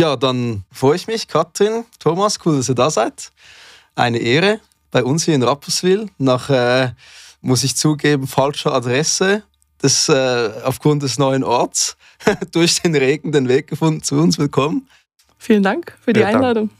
[0.00, 3.32] Ja, dann freue ich mich, Katrin, Thomas, cool, dass ihr da seid.
[3.94, 4.58] Eine Ehre
[4.90, 6.08] bei uns hier in Rapperswil.
[6.16, 6.92] Nach, äh,
[7.42, 9.42] muss ich zugeben, falscher Adresse.
[9.76, 11.98] Das, äh, aufgrund des neuen Orts
[12.52, 14.38] durch den Regen den Weg gefunden zu uns.
[14.38, 14.88] Willkommen.
[15.36, 16.70] Vielen Dank für die ja, Einladung.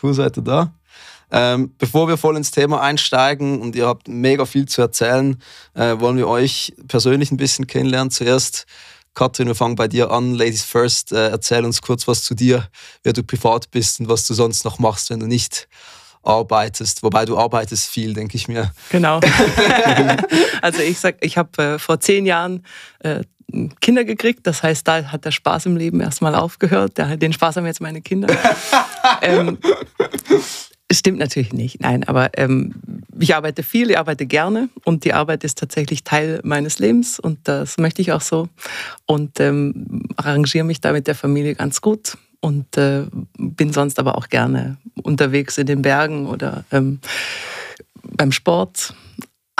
[0.00, 0.72] Cool, seid ihr da.
[1.32, 5.42] Ähm, bevor wir voll ins Thema einsteigen und ihr habt mega viel zu erzählen,
[5.74, 8.12] äh, wollen wir euch persönlich ein bisschen kennenlernen.
[8.12, 8.66] Zuerst,
[9.18, 10.32] Katrin, wir fangen bei dir an.
[10.34, 12.68] Ladies first, äh, erzähl uns kurz was zu dir,
[13.02, 15.66] wer du privat bist und was du sonst noch machst, wenn du nicht
[16.22, 17.02] arbeitest.
[17.02, 18.70] Wobei du arbeitest viel, denke ich mir.
[18.90, 19.18] Genau.
[20.62, 22.64] also ich sag, ich habe äh, vor zehn Jahren
[23.00, 23.24] äh,
[23.80, 24.46] Kinder gekriegt.
[24.46, 26.92] Das heißt, da hat der Spaß im Leben erstmal aufgehört.
[26.98, 28.28] Den Spaß haben jetzt meine Kinder.
[29.22, 29.58] ähm,
[30.90, 32.74] stimmt natürlich nicht, nein, aber ähm,
[33.18, 37.40] ich arbeite viel, ich arbeite gerne und die Arbeit ist tatsächlich Teil meines Lebens und
[37.44, 38.48] das möchte ich auch so
[39.06, 43.04] und ähm, arrangiere mich da mit der Familie ganz gut und äh,
[43.36, 47.00] bin sonst aber auch gerne unterwegs in den Bergen oder ähm,
[48.02, 48.94] beim Sport,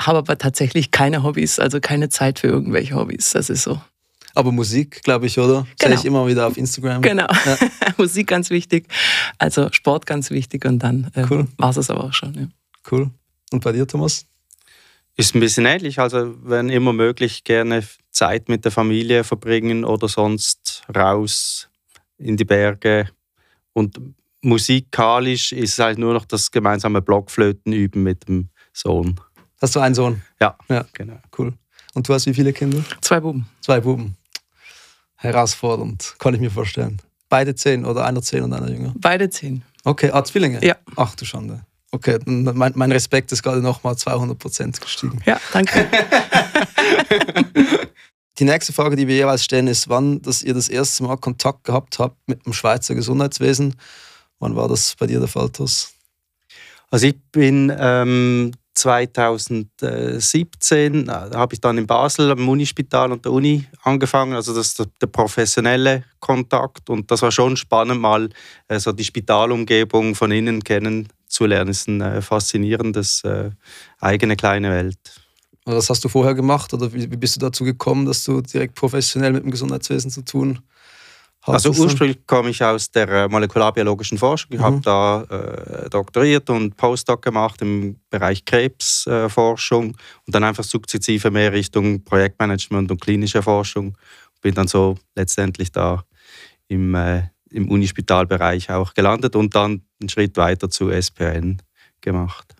[0.00, 3.80] habe aber tatsächlich keine Hobbys, also keine Zeit für irgendwelche Hobbys, das ist so.
[4.38, 5.66] Aber Musik, glaube ich, oder?
[5.80, 5.90] Genau.
[5.90, 7.02] Sehe ich immer wieder auf Instagram.
[7.02, 7.26] Genau.
[7.26, 7.58] Ja.
[7.98, 8.86] Musik ganz wichtig.
[9.36, 11.48] Also Sport ganz wichtig und dann äh, cool.
[11.56, 12.34] war es aber auch schon.
[12.34, 12.46] Ja.
[12.88, 13.10] Cool.
[13.50, 14.26] Und bei dir, Thomas?
[15.16, 15.98] Ist ein bisschen ähnlich.
[15.98, 21.68] Also, wenn immer möglich, gerne Zeit mit der Familie verbringen oder sonst raus
[22.16, 23.10] in die Berge.
[23.72, 23.98] Und
[24.40, 29.18] musikalisch ist es halt nur noch das gemeinsame Blockflöten üben mit dem Sohn.
[29.60, 30.22] Hast du einen Sohn?
[30.40, 30.56] Ja.
[30.68, 31.18] Ja, genau.
[31.36, 31.54] Cool.
[31.94, 32.84] Und du hast wie viele Kinder?
[33.00, 33.48] Zwei Buben.
[33.62, 34.16] Zwei Buben
[35.18, 37.00] herausfordernd, kann ich mir vorstellen.
[37.28, 38.94] Beide zehn oder einer zehn und einer jünger?
[38.96, 39.62] Beide zehn.
[39.84, 40.64] Okay, ah, Zwillinge?
[40.64, 40.76] Ja.
[40.96, 41.60] Ach du Schande.
[41.90, 45.20] Okay, mein, mein Respekt ist gerade nochmal 200 Prozent gestiegen.
[45.24, 45.88] Ja, danke.
[48.38, 51.64] die nächste Frage, die wir jeweils stellen, ist, wann dass ihr das erste Mal Kontakt
[51.64, 53.74] gehabt habt mit dem Schweizer Gesundheitswesen.
[54.38, 55.94] Wann war das bei dir der Fall, Tos?
[56.90, 63.32] Also ich bin ähm, 2017 äh, habe ich dann in Basel am Unispital und der
[63.32, 68.28] Uni angefangen, also das der, der professionelle Kontakt und das war schon spannend, mal
[68.68, 71.68] äh, so die Spitalumgebung von innen kennenzulernen.
[71.68, 73.22] Das ist eine äh, faszinierendes
[74.00, 74.98] eigene kleine Welt.
[75.64, 78.74] Was hast du vorher gemacht oder wie, wie bist du dazu gekommen, dass du direkt
[78.74, 80.77] professionell mit dem Gesundheitswesen zu tun hast?
[81.42, 84.52] Also ursprünglich komme ich aus der äh, molekularbiologischen Forschung.
[84.52, 84.64] Ich mhm.
[84.64, 91.30] habe da äh, doktoriert und Postdoc gemacht im Bereich Krebsforschung äh, und dann einfach sukzessive
[91.30, 93.96] mehr Richtung Projektmanagement und klinische Forschung.
[94.42, 96.04] Bin dann so letztendlich da
[96.68, 101.62] im, äh, im Unispitalbereich auch gelandet und dann einen Schritt weiter zu SPN
[102.00, 102.54] gemacht.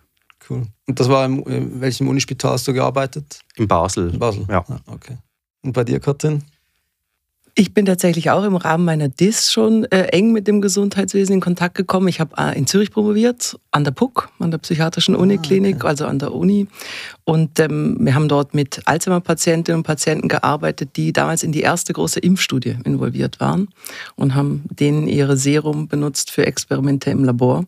[0.49, 0.67] Cool.
[0.87, 3.41] Und das war im, in welchem Unispital hast du gearbeitet?
[3.57, 4.11] In Basel.
[4.13, 4.65] In Basel, ja.
[4.67, 5.19] Ah, okay.
[5.63, 6.43] Und bei dir, Katrin?
[7.55, 11.41] Ich bin tatsächlich auch im Rahmen meiner DIS schon äh, eng mit dem Gesundheitswesen in
[11.41, 12.09] Kontakt gekommen.
[12.09, 15.87] Ich habe äh, in Zürich promoviert, an der PUC, an der Psychiatrischen ah, Uniklinik, okay.
[15.87, 16.67] also an der Uni.
[17.25, 21.93] Und ähm, wir haben dort mit Alzheimer-Patientinnen und Patienten gearbeitet, die damals in die erste
[21.93, 23.69] große Impfstudie involviert waren
[24.17, 27.67] und haben denen ihre Serum benutzt für Experimente im Labor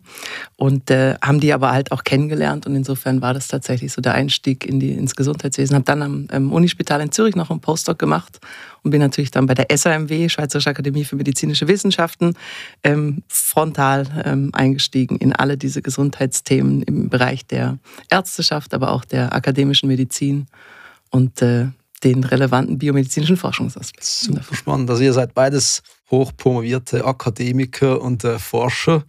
[0.57, 2.67] und äh, haben die aber halt auch kennengelernt.
[2.67, 5.75] Und insofern war das tatsächlich so der Einstieg in die, ins Gesundheitswesen.
[5.75, 8.39] Habe dann am ähm, Unispital in Zürich noch einen Postdoc gemacht
[8.83, 12.33] und bin natürlich dann bei der SAMW, Schweizerische Akademie für medizinische Wissenschaften,
[12.83, 17.77] ähm, frontal ähm, eingestiegen in alle diese Gesundheitsthemen im Bereich der
[18.09, 20.47] Ärzteschaft, aber auch der akademischen Medizin
[21.11, 21.67] und äh,
[22.03, 24.35] den relevanten biomedizinischen Forschungsaspekten.
[24.35, 24.89] Super spannend.
[24.89, 29.03] Also ihr seid beides hochpromovierte Akademiker und äh, Forscher.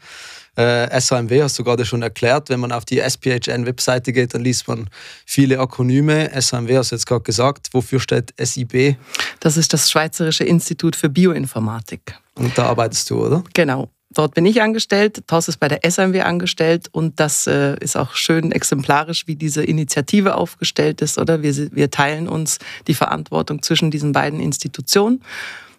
[0.55, 2.51] Äh, SAMW hast du gerade schon erklärt.
[2.51, 4.91] Wenn man auf die SPHN-Webseite geht, dann liest man
[5.25, 6.31] viele Akronyme.
[6.39, 7.71] SAMW hast du jetzt gerade gesagt.
[7.73, 8.97] Wofür steht SIB?
[9.41, 12.19] Das ist das Schweizerische Institut für Bioinformatik.
[12.35, 13.43] Und da arbeitest du, oder?
[13.55, 13.89] Genau.
[14.15, 18.15] Dort bin ich angestellt, Thorst ist bei der SMW angestellt und das äh, ist auch
[18.15, 21.43] schön exemplarisch, wie diese Initiative aufgestellt ist, oder?
[21.43, 25.23] Wir, wir teilen uns die Verantwortung zwischen diesen beiden Institutionen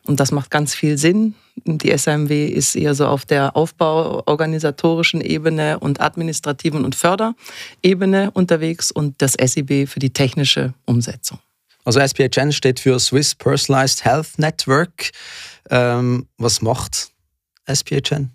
[0.06, 1.36] und das macht ganz viel Sinn.
[1.56, 9.22] Die SMW ist eher so auf der aufbauorganisatorischen Ebene und administrativen und Förderebene unterwegs und
[9.22, 11.40] das SIB für die technische Umsetzung.
[11.86, 15.12] Also SPHN steht für Swiss Personalized Health Network.
[15.70, 17.13] Ähm, was macht
[17.66, 18.32] SPHN?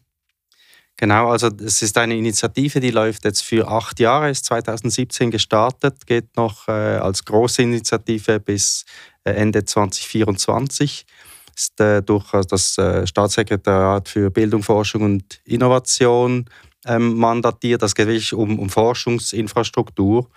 [0.97, 6.07] Genau, also es ist eine Initiative, die läuft jetzt für acht Jahre, ist 2017 gestartet,
[6.07, 8.85] geht noch äh, als große Initiative bis
[9.23, 11.07] äh, Ende 2024
[11.59, 16.47] ist äh, durch das äh, Staatssekretariat für Bildung, Forschung und Innovation
[16.87, 17.83] ähm, mandatiert.
[17.83, 20.29] Das geht wirklich um, um Forschungsinfrastruktur.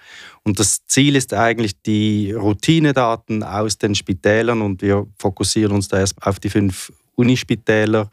[0.43, 5.99] Und das Ziel ist eigentlich die Routinedaten aus den Spitälern und wir fokussieren uns da
[5.99, 8.09] erst auf die fünf Unispitäler,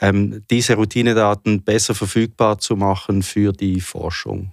[0.00, 4.52] ähm, diese Routinedaten besser verfügbar zu machen für die Forschung.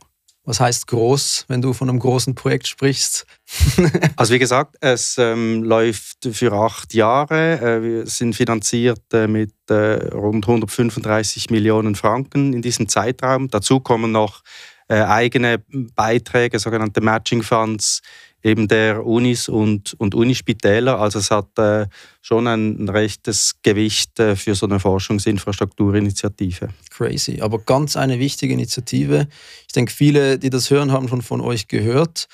[0.49, 3.27] Was heißt groß, wenn du von einem großen Projekt sprichst?
[4.15, 7.59] also wie gesagt, es ähm, läuft für acht Jahre.
[7.59, 13.49] Äh, wir sind finanziert äh, mit äh, rund 135 Millionen Franken in diesem Zeitraum.
[13.49, 14.41] Dazu kommen noch
[14.87, 15.63] äh, eigene
[15.95, 18.01] Beiträge, sogenannte Matching Funds,
[18.43, 20.99] eben der Unis und, und Unispitäler.
[20.99, 21.87] Also es hat äh,
[22.21, 26.69] schon ein, rechtes Gewicht äh, für so eine Forschungsinfrastrukturinitiative.
[26.89, 29.27] Crazy, aber ganz eine wichtige Initiative.
[29.67, 32.27] Ich denke, viele, die das hören, haben schon von euch gehört.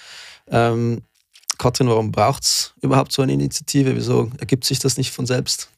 [0.47, 1.01] Ähm,
[1.57, 3.95] Katrin, warum braucht es überhaupt so eine Initiative?
[3.95, 5.69] Wieso ergibt sich das nicht von selbst?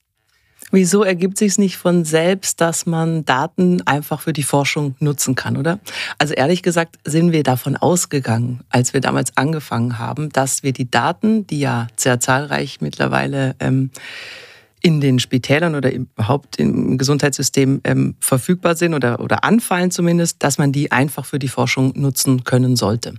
[0.71, 5.55] Wieso ergibt sich nicht von selbst, dass man Daten einfach für die Forschung nutzen kann,
[5.55, 5.79] oder?
[6.17, 10.91] Also ehrlich gesagt sind wir davon ausgegangen, als wir damals angefangen haben, dass wir die
[10.91, 13.91] Daten, die ja sehr zahlreich mittlerweile ähm,
[14.81, 20.57] in den Spitälern oder überhaupt im Gesundheitssystem ähm, verfügbar sind oder, oder anfallen zumindest, dass
[20.57, 23.15] man die einfach für die Forschung nutzen können sollte.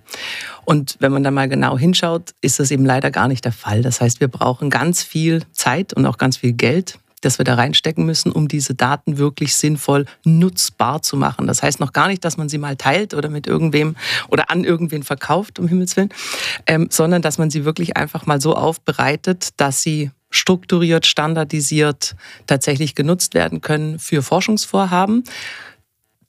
[0.64, 3.82] Und wenn man da mal genau hinschaut, ist das eben leider gar nicht der Fall.
[3.82, 7.54] Das heißt, wir brauchen ganz viel Zeit und auch ganz viel Geld das wir da
[7.54, 11.46] reinstecken müssen, um diese Daten wirklich sinnvoll nutzbar zu machen.
[11.46, 13.96] Das heißt noch gar nicht, dass man sie mal teilt oder mit irgendwem
[14.28, 16.10] oder an irgendwen verkauft, um Himmels Willen,
[16.66, 22.14] ähm, sondern dass man sie wirklich einfach mal so aufbereitet, dass sie strukturiert, standardisiert
[22.46, 25.24] tatsächlich genutzt werden können für Forschungsvorhaben.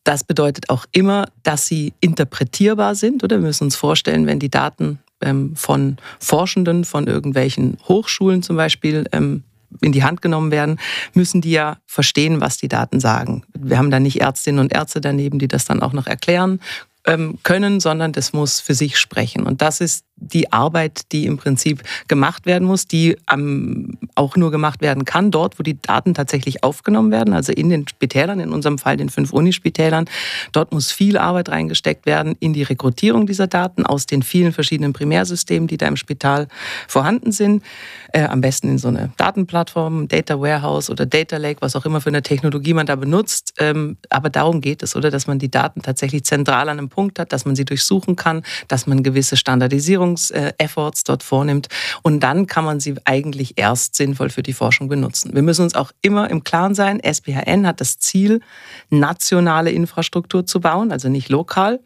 [0.04, 3.24] Das bedeutet auch immer, dass sie interpretierbar sind.
[3.24, 8.56] Oder wir müssen uns vorstellen, wenn die Daten ähm, von Forschenden, von irgendwelchen Hochschulen zum
[8.56, 9.44] Beispiel ähm,
[9.82, 10.80] in die Hand genommen werden,
[11.14, 13.44] müssen die ja verstehen, was die Daten sagen.
[13.58, 16.60] Wir haben da nicht Ärztinnen und Ärzte daneben, die das dann auch noch erklären
[17.06, 19.44] ähm, können, sondern das muss für sich sprechen.
[19.44, 24.52] Und das ist die Arbeit, die im Prinzip gemacht werden muss, die ähm, auch nur
[24.52, 28.52] gemacht werden kann, dort, wo die Daten tatsächlich aufgenommen werden, also in den Spitälern, in
[28.52, 30.06] unserem Fall den fünf Unispitälern.
[30.52, 34.94] Dort muss viel Arbeit reingesteckt werden in die Rekrutierung dieser Daten aus den vielen verschiedenen
[34.94, 36.48] Primärsystemen, die da im Spital
[36.88, 37.64] vorhanden sind.
[38.12, 42.02] Äh, am besten in so eine Datenplattform, Data Warehouse oder Data Lake, was auch immer
[42.02, 43.54] für eine Technologie man da benutzt.
[43.58, 45.12] Ähm, aber darum geht es, oder?
[45.12, 48.44] Dass man die Daten tatsächlich zentral an einem Punkt hat, dass man sie durchsuchen kann,
[48.68, 51.68] dass man gewisse Standardisierung Optimierungsefforts dort vornimmt.
[52.04, 55.34] Und dann kann man sie eigentlich erst sinnvoll für die Forschung benutzen.
[55.34, 58.42] Wir müssen uns auch immer im Klaren sein, SPHN hat das Ziel,
[58.90, 61.80] nationale Infrastruktur zu bauen, also nicht lokal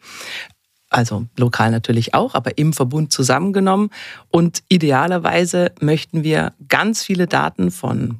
[0.89, 3.89] also lokal natürlich auch, aber im Verbund zusammengenommen.
[4.29, 8.19] Und idealerweise möchten wir ganz viele Daten von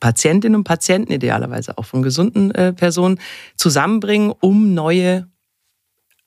[0.00, 3.20] Patientinnen und Patienten, idealerweise auch von gesunden äh, Personen,
[3.54, 5.28] zusammenbringen, um neue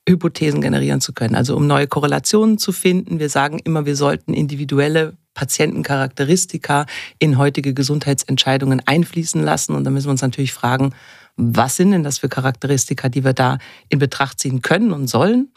[0.08, 3.20] Hypothesen generieren zu können, also um neue Korrelationen zu finden.
[3.20, 6.86] Wir sagen immer, wir sollten individuelle Patientencharakteristika
[7.18, 9.74] in heutige Gesundheitsentscheidungen einfließen lassen.
[9.74, 10.92] Und da müssen wir uns natürlich fragen,
[11.36, 13.58] was sind denn das für Charakteristika, die wir da
[13.88, 15.50] in Betracht ziehen können und sollen?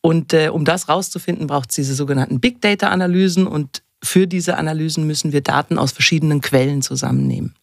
[0.00, 5.06] Und äh, um das rauszufinden, braucht es diese sogenannten Big Data-Analysen und für diese Analysen
[5.06, 7.54] müssen wir Daten aus verschiedenen Quellen zusammennehmen.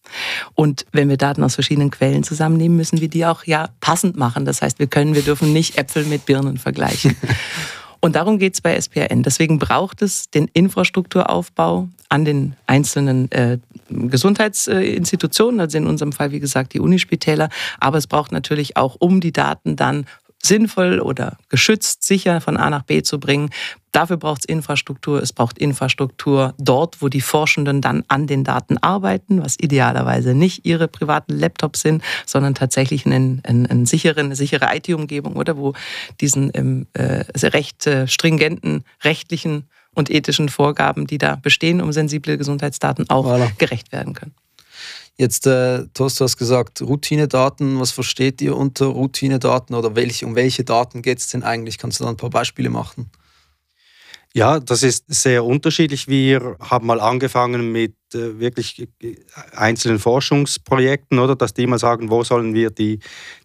[0.54, 4.44] Und wenn wir Daten aus verschiedenen Quellen zusammennehmen, müssen wir die auch ja passend machen.
[4.44, 7.16] Das heißt, wir können, wir dürfen nicht Äpfel mit Birnen vergleichen.
[8.00, 9.22] Und darum geht es bei SPRN.
[9.22, 13.56] Deswegen braucht es den Infrastrukturaufbau an den einzelnen äh,
[13.88, 17.48] Gesundheitsinstitutionen, also in unserem Fall, wie gesagt, die Unispitäler.
[17.80, 20.04] Aber es braucht natürlich auch, um die Daten dann
[20.44, 23.50] sinnvoll oder geschützt, sicher von A nach B zu bringen.
[23.92, 25.22] Dafür braucht es Infrastruktur.
[25.22, 30.66] Es braucht Infrastruktur dort, wo die Forschenden dann an den Daten arbeiten, was idealerweise nicht
[30.66, 35.74] ihre privaten Laptops sind, sondern tatsächlich einen, einen, einen sicheren, eine sichere IT-Umgebung oder wo
[36.20, 42.36] diesen ähm, äh, recht äh, stringenten rechtlichen und ethischen Vorgaben, die da bestehen, um sensible
[42.36, 43.50] Gesundheitsdaten auch voilà.
[43.58, 44.34] gerecht werden können.
[45.16, 47.78] Jetzt, äh, Thorst, du hast gesagt, Routinedaten.
[47.78, 51.78] Was versteht ihr unter Routinedaten oder welche, um welche Daten geht es denn eigentlich?
[51.78, 53.10] Kannst du da ein paar Beispiele machen?
[54.36, 56.08] Ja, das ist sehr unterschiedlich.
[56.08, 58.88] Wir haben mal angefangen mit äh, wirklich
[59.52, 62.98] einzelnen Forschungsprojekten, oder, dass die mal sagen, wo sollen wir die,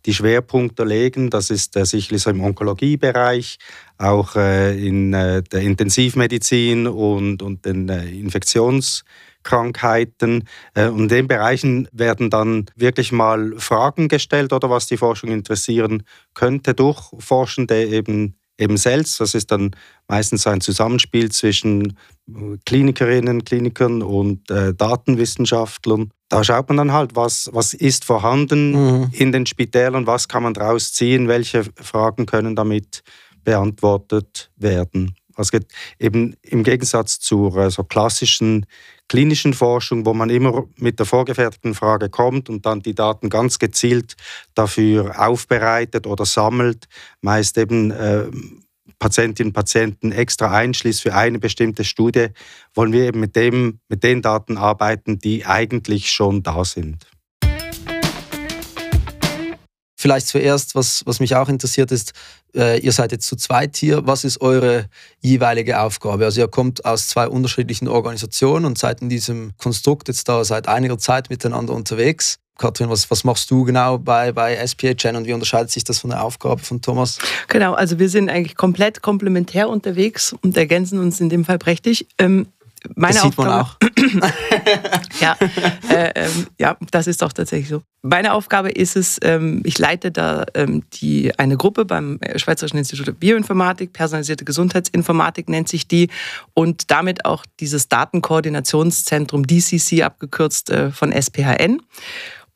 [0.08, 1.30] die Schwerpunkte legen.
[1.30, 3.60] Das ist äh, sicherlich so im Onkologiebereich,
[4.00, 9.04] auch äh, in äh, der Intensivmedizin und, und den äh, Infektions-
[9.50, 10.44] Krankheiten.
[10.76, 15.32] Äh, und in den Bereichen werden dann wirklich mal Fragen gestellt oder was die Forschung
[15.32, 16.04] interessieren
[16.36, 19.20] könnte durch Forschende eben, eben selbst.
[19.20, 19.72] Das ist dann
[20.08, 26.12] meistens ein Zusammenspiel zwischen äh, Klinikerinnen, Klinikern und äh, Datenwissenschaftlern.
[26.30, 29.10] Da schaut man dann halt, was, was ist vorhanden mhm.
[29.14, 33.02] in den Spitälern, was kann man daraus ziehen, welche Fragen können damit
[33.44, 35.16] beantwortet werden.
[35.36, 35.58] Also
[35.98, 38.66] eben im Gegensatz zur äh, so klassischen
[39.10, 43.60] klinischen Forschung, wo man immer mit der vorgefertigten Frage kommt und dann die Daten ganz
[43.60, 44.16] gezielt
[44.54, 46.86] dafür aufbereitet oder sammelt,
[47.22, 48.28] meist eben äh,
[49.00, 52.28] Patientinnen und Patienten extra einschließt für eine bestimmte Studie,
[52.74, 57.08] wollen wir eben mit, dem, mit den Daten arbeiten, die eigentlich schon da sind.
[60.02, 62.14] Vielleicht zuerst, was, was mich auch interessiert ist,
[62.56, 64.08] äh, ihr seid jetzt zu zweit hier.
[64.08, 64.86] Was ist eure
[65.20, 66.24] jeweilige Aufgabe?
[66.24, 70.70] Also ihr kommt aus zwei unterschiedlichen Organisationen und seid in diesem Konstrukt jetzt da seit
[70.70, 72.38] einiger Zeit miteinander unterwegs.
[72.58, 76.12] Katrin, was, was machst du genau bei, bei SPHN und wie unterscheidet sich das von
[76.12, 77.18] der Aufgabe von Thomas?
[77.50, 82.08] Genau, also wir sind eigentlich komplett komplementär unterwegs und ergänzen uns in dem Fall prächtig.
[82.18, 82.48] Ähm,
[82.96, 83.78] meine das sieht Aufgabe, man auch.
[85.22, 85.38] ja,
[85.90, 87.82] äh, ähm, ja, das ist doch tatsächlich so.
[88.02, 93.06] Meine Aufgabe ist es, ähm, ich leite da ähm, die, eine Gruppe beim Schweizerischen Institut
[93.06, 96.10] für Bioinformatik, personalisierte Gesundheitsinformatik nennt sich die,
[96.54, 101.82] und damit auch dieses Datenkoordinationszentrum DCC abgekürzt äh, von SPHN.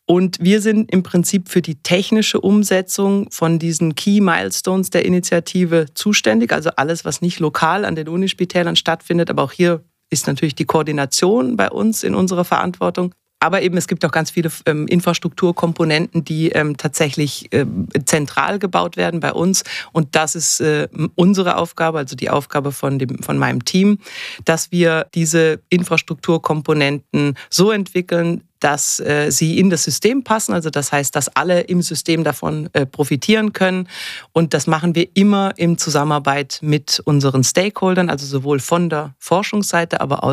[0.06, 5.86] Und wir sind im Prinzip für die technische Umsetzung von diesen Key Milestones der Initiative
[5.94, 6.52] zuständig.
[6.52, 9.82] Also alles, was nicht lokal an den Unispitälern stattfindet, aber auch hier
[10.14, 13.14] ist natürlich die Koordination bei uns in unserer Verantwortung.
[13.44, 18.96] Aber eben es gibt auch ganz viele ähm, Infrastrukturkomponenten, die ähm, tatsächlich ähm, zentral gebaut
[18.96, 19.66] werden bei uns.
[19.92, 23.98] Und das ist äh, unsere Aufgabe, also die Aufgabe von, dem, von meinem Team,
[24.46, 30.54] dass wir diese Infrastrukturkomponenten so entwickeln, dass äh, sie in das System passen.
[30.54, 33.90] Also das heißt, dass alle im System davon äh, profitieren können.
[34.32, 40.00] Und das machen wir immer in Zusammenarbeit mit unseren Stakeholdern, also sowohl von der Forschungsseite,
[40.00, 40.24] aber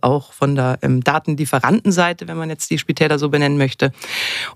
[0.00, 3.92] auch von der ähm, Datenlieferantenseite, wenn man jetzt die Spitäler so benennen möchte.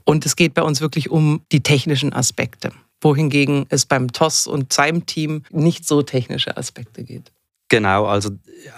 [0.04, 2.72] Und es geht bei uns wirklich um die technischen Aspekte
[3.02, 7.32] wohingegen es beim TOS und seinem Team nicht so technische Aspekte geht.
[7.70, 8.30] Genau, also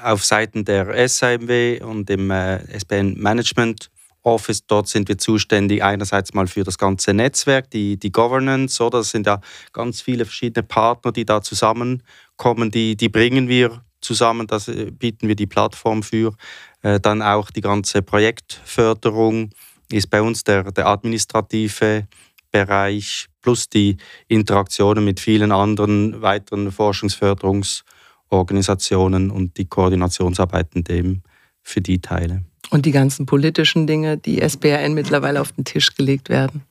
[0.04, 3.90] auf Seiten der SAMW und dem äh, SBN Management
[4.22, 4.66] Office.
[4.66, 8.98] Dort sind wir zuständig einerseits mal für das ganze Netzwerk, die, die Governance, oder?
[8.98, 9.40] Das sind ja
[9.72, 15.28] ganz viele verschiedene Partner, die da zusammenkommen, die, die bringen wir zusammen, das äh, bieten
[15.28, 16.34] wir die Plattform für.
[16.82, 19.50] Äh, dann auch die ganze Projektförderung
[19.90, 22.06] ist bei uns der, der administrative
[22.50, 23.96] Bereich plus die
[24.28, 31.22] Interaktionen mit vielen anderen weiteren Forschungsförderungsorganisationen und die Koordinationsarbeiten dem
[31.62, 32.44] für die Teile.
[32.72, 36.62] Und die ganzen politischen Dinge, die SBRN mittlerweile auf den Tisch gelegt werden.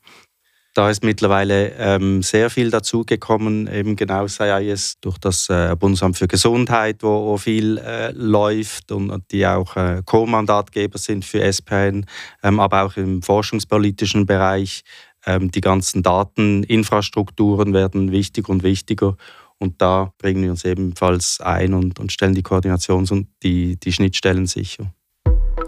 [0.74, 6.18] Da ist mittlerweile ähm, sehr viel dazugekommen, eben genau sei es durch das äh, Bundesamt
[6.18, 12.08] für Gesundheit, wo, wo viel äh, läuft und, die auch äh, Co-Mandatgeber sind für SPN,
[12.42, 14.82] ähm, aber auch im forschungspolitischen Bereich.
[15.28, 19.18] Ähm, die ganzen Dateninfrastrukturen werden wichtiger und wichtiger
[19.60, 23.94] und da bringen wir uns ebenfalls ein und, und stellen die Koordinations- und die, die
[23.94, 24.92] Schnittstellen sicher.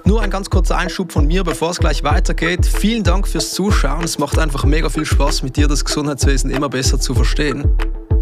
[0.06, 2.66] Nur ein ganz kurzer Einschub von mir, bevor es gleich weitergeht.
[2.66, 4.04] Vielen Dank fürs Zuschauen.
[4.04, 7.66] Es macht einfach mega viel Spaß, mit dir das Gesundheitswesen immer besser zu verstehen.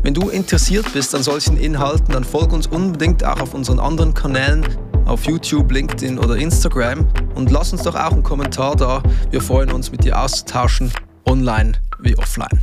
[0.03, 4.13] Wenn du interessiert bist an solchen Inhalten, dann folg uns unbedingt auch auf unseren anderen
[4.13, 4.65] Kanälen,
[5.05, 9.03] auf YouTube, LinkedIn oder Instagram und lass uns doch auch einen Kommentar da.
[9.29, 10.91] Wir freuen uns, mit dir auszutauschen,
[11.25, 12.61] online wie offline.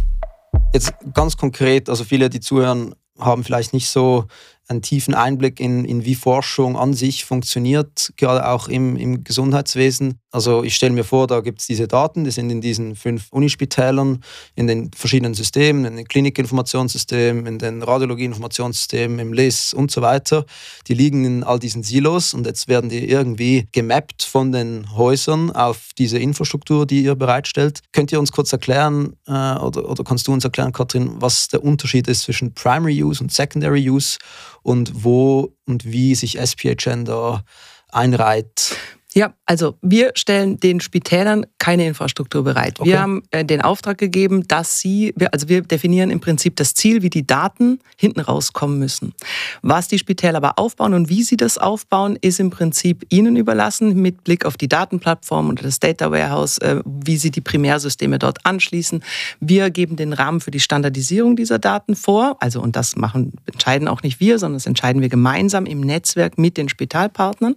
[0.74, 4.26] Jetzt ganz konkret, also viele, die zuhören, haben vielleicht nicht so
[4.68, 10.20] einen tiefen Einblick in, in wie Forschung an sich funktioniert, gerade auch im, im Gesundheitswesen.
[10.30, 13.28] Also ich stelle mir vor, da gibt es diese Daten, die sind in diesen fünf
[13.32, 14.22] Unispitälern,
[14.54, 20.44] in den verschiedenen Systemen, in den Klinikinformationssystemen, in den Radiologieinformationssystemen, im LIS und so weiter.
[20.86, 25.50] Die liegen in all diesen Silos und jetzt werden die irgendwie gemappt von den Häusern
[25.50, 27.80] auf diese Infrastruktur, die ihr bereitstellt.
[27.92, 31.64] Könnt ihr uns kurz erklären äh, oder, oder kannst du uns erklären, Katrin, was der
[31.64, 34.18] Unterschied ist zwischen Primary Use und Secondary Use
[34.62, 37.44] und wo und wie sich SPHN da
[37.90, 38.76] einreiht?
[39.18, 42.78] Ja, also wir stellen den Spitälern keine Infrastruktur bereit.
[42.78, 42.90] Okay.
[42.90, 47.02] Wir haben äh, den Auftrag gegeben, dass sie, also wir definieren im Prinzip das Ziel,
[47.02, 49.14] wie die Daten hinten rauskommen müssen.
[49.60, 54.00] Was die Spitäler aber aufbauen und wie sie das aufbauen, ist im Prinzip ihnen überlassen,
[54.00, 58.46] mit Blick auf die Datenplattform oder das Data Warehouse, äh, wie sie die Primärsysteme dort
[58.46, 59.02] anschließen.
[59.40, 62.36] Wir geben den Rahmen für die Standardisierung dieser Daten vor.
[62.38, 66.38] Also, und das machen, entscheiden auch nicht wir, sondern das entscheiden wir gemeinsam im Netzwerk
[66.38, 67.56] mit den Spitalpartnern.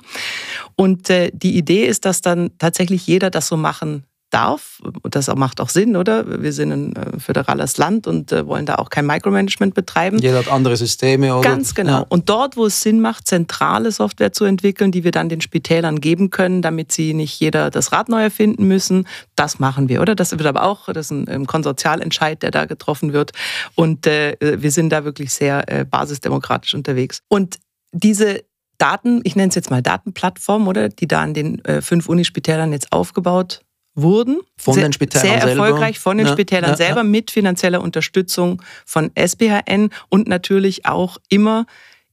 [0.75, 4.81] Und äh, die Idee ist, dass dann tatsächlich jeder das so machen darf.
[5.01, 6.41] Und das macht auch Sinn, oder?
[6.41, 10.19] Wir sind ein äh, föderales Land und äh, wollen da auch kein Micromanagement betreiben.
[10.19, 11.35] Jeder hat andere Systeme.
[11.35, 11.49] Oder?
[11.49, 11.99] Ganz genau.
[11.99, 12.05] Ja.
[12.07, 15.99] Und dort, wo es Sinn macht, zentrale Software zu entwickeln, die wir dann den Spitälern
[15.99, 19.05] geben können, damit sie nicht jeder das Rad neu erfinden müssen,
[19.35, 20.15] das machen wir, oder?
[20.15, 23.33] Das wird aber auch, das ist ein Konsortialentscheid, der da getroffen wird.
[23.75, 27.19] Und äh, wir sind da wirklich sehr äh, basisdemokratisch unterwegs.
[27.27, 27.57] Und
[27.91, 28.43] diese
[28.81, 32.71] Daten, ich nenne es jetzt mal Datenplattform, oder die da an den äh, fünf Unispitälern
[32.71, 33.61] jetzt aufgebaut
[33.93, 34.39] wurden.
[34.57, 35.65] Von den Spitälern Sehr selber.
[35.65, 37.03] erfolgreich von den Ja, Spitälern ja, selber ja.
[37.03, 41.65] mit finanzieller Unterstützung von SBHN und natürlich auch immer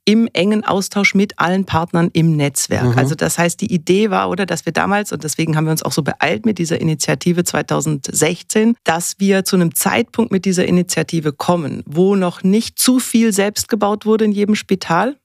[0.04, 2.92] im engen Austausch mit allen Partnern im Netzwerk.
[2.92, 2.98] Mhm.
[2.98, 5.82] Also das heißt, die Idee war, oder, dass wir damals, und deswegen haben wir uns
[5.82, 11.32] auch so beeilt mit dieser Initiative 2016, dass wir zu einem Zeitpunkt mit dieser Initiative
[11.32, 15.16] kommen, wo noch nicht zu viel selbst gebaut wurde in jedem Spital,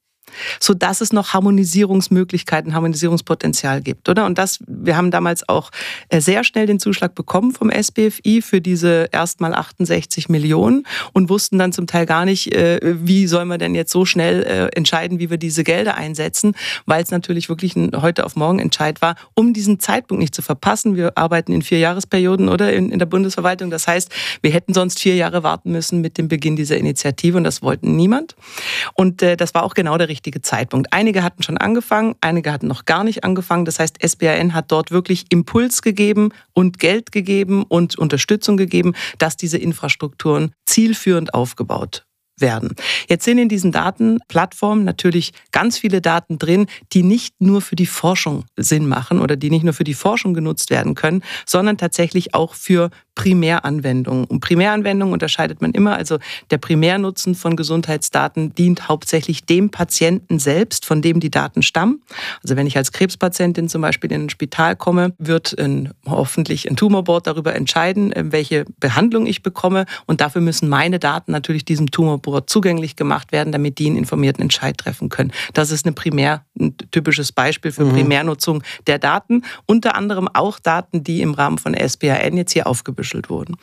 [0.60, 4.26] so dass es noch Harmonisierungsmöglichkeiten, Harmonisierungspotenzial gibt, oder?
[4.26, 5.72] Und das, wir haben damals auch
[6.10, 11.58] äh, sehr schnell den Zuschlag bekommen vom SBFI für diese erstmal 68 Millionen und wussten
[11.60, 15.20] dann zum Teil gar nicht, äh, wie soll man denn jetzt so schnell äh, entscheiden,
[15.20, 19.16] wie wir diese Gelder einsetzen, weil es natürlich wirklich ein heute auf morgen Entscheid war,
[19.36, 20.96] um diesen Zeitpunkt nicht zu verpassen.
[20.96, 23.70] Wir arbeiten in vier Jahresperioden oder in, in der Bundesverwaltung.
[23.70, 24.12] Das heißt,
[24.42, 27.96] wir hätten sonst vier Jahre warten müssen mit dem Beginn dieser Initiative und das wollten
[27.96, 28.36] niemand.
[28.94, 30.92] Und das war auch genau der richtige Zeitpunkt.
[30.92, 33.66] Einige hatten schon angefangen, einige hatten noch gar nicht angefangen.
[33.66, 39.38] Das heißt, SBAN hat dort wirklich Impuls gegeben und Geld gegeben und Unterstützung gegeben, dass
[39.38, 42.06] diese Infrastrukturen zielführend aufgebaut
[42.40, 42.76] werden.
[43.08, 47.86] Jetzt sind in diesen Datenplattformen natürlich ganz viele Daten drin, die nicht nur für die
[47.86, 52.34] Forschung Sinn machen oder die nicht nur für die Forschung genutzt werden können, sondern tatsächlich
[52.34, 54.26] auch für Primäranwendungen.
[54.26, 55.96] Und Primäranwendungen unterscheidet man immer.
[55.96, 56.18] Also
[56.52, 62.02] der Primärnutzen von Gesundheitsdaten dient hauptsächlich dem Patienten selbst, von dem die Daten stammen.
[62.42, 66.76] Also wenn ich als Krebspatientin zum Beispiel in ein Spital komme, wird ein, hoffentlich ein
[66.76, 69.86] Tumorboard darüber entscheiden, äh, welche Behandlung ich bekomme.
[70.06, 74.42] Und dafür müssen meine Daten natürlich diesem Tumorboard zugänglich gemacht werden, damit die einen informierten
[74.42, 75.32] Entscheid treffen können.
[75.54, 77.94] Das ist eine primär, ein typisches Beispiel für Mhm.
[77.94, 79.44] Primärnutzung der Daten.
[79.66, 82.68] Unter anderem auch Daten, die im Rahmen von SBAN jetzt hier
[83.04, 83.58] aufgebüschelt wurden.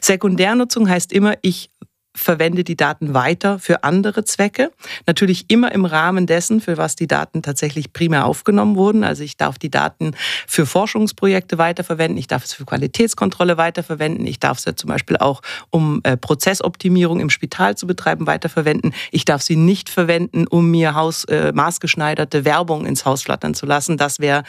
[0.00, 1.70] Sekundärnutzung heißt immer, ich
[2.16, 4.72] verwende die Daten weiter für andere Zwecke.
[5.06, 9.04] Natürlich immer im Rahmen dessen, für was die Daten tatsächlich primär aufgenommen wurden.
[9.04, 14.40] Also ich darf die Daten für Forschungsprojekte weiterverwenden, ich darf es für Qualitätskontrolle weiterverwenden, ich
[14.40, 18.94] darf sie zum Beispiel auch, um äh, Prozessoptimierung im Spital zu betreiben, weiterverwenden.
[19.12, 23.66] Ich darf sie nicht verwenden, um mir Haus, äh, maßgeschneiderte Werbung ins Haus flattern zu
[23.66, 23.98] lassen.
[23.98, 24.42] Das wäre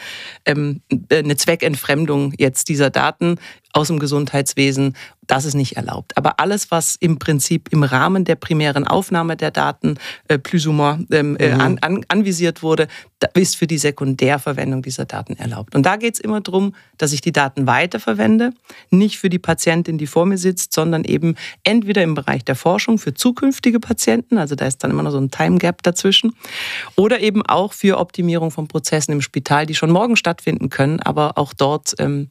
[0.46, 0.80] ähm,
[1.12, 3.36] eine Zweckentfremdung jetzt dieser Daten
[3.72, 4.96] aus dem Gesundheitswesen.
[5.26, 6.16] Das ist nicht erlaubt.
[6.16, 10.72] Aber alles, was im Prinzip im Rahmen der primären Aufnahme der Daten äh, plus ou
[10.72, 11.60] moins ähm, äh, Mhm.
[11.60, 12.88] an, an, anvisiert wurde,
[13.34, 15.74] ist für die Sekundärverwendung dieser Daten erlaubt.
[15.74, 18.52] Und da geht es immer darum, dass ich die Daten weiterverwende,
[18.90, 22.98] nicht für die Patientin, die vor mir sitzt, sondern eben entweder im Bereich der Forschung
[22.98, 26.32] für zukünftige Patienten, also da ist dann immer noch so ein Time Gap dazwischen,
[26.96, 31.36] oder eben auch für Optimierung von Prozessen im Spital, die schon morgen stattfinden können, aber
[31.36, 32.30] auch dort ähm,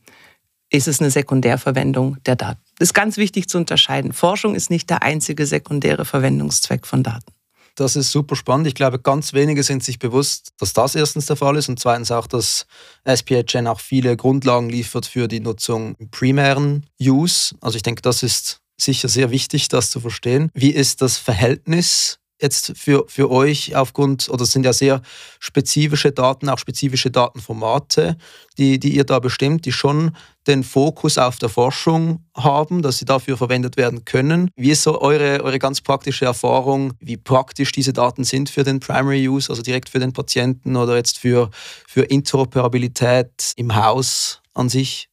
[0.69, 2.61] ist es eine Sekundärverwendung der Daten.
[2.77, 4.13] Das ist ganz wichtig zu unterscheiden.
[4.13, 7.31] Forschung ist nicht der einzige sekundäre Verwendungszweck von Daten.
[7.75, 8.65] Das ist super spannend.
[8.65, 12.11] Ich glaube, ganz wenige sind sich bewusst, dass das erstens der Fall ist und zweitens
[12.11, 12.65] auch, dass
[13.03, 17.55] SPHN auch viele Grundlagen liefert für die Nutzung im primären Use.
[17.61, 20.49] Also ich denke, das ist sicher sehr wichtig, das zu verstehen.
[20.55, 25.01] Wie ist das Verhältnis jetzt für, für euch aufgrund, oder es sind ja sehr
[25.39, 28.17] spezifische Daten, auch spezifische Datenformate,
[28.57, 33.05] die, die ihr da bestimmt, die schon den Fokus auf der Forschung haben, dass sie
[33.05, 34.49] dafür verwendet werden können.
[34.55, 38.79] Wie ist so eure, eure ganz praktische Erfahrung, wie praktisch diese Daten sind für den
[38.79, 41.49] Primary Use, also direkt für den Patienten oder jetzt für,
[41.87, 45.09] für Interoperabilität im Haus an sich?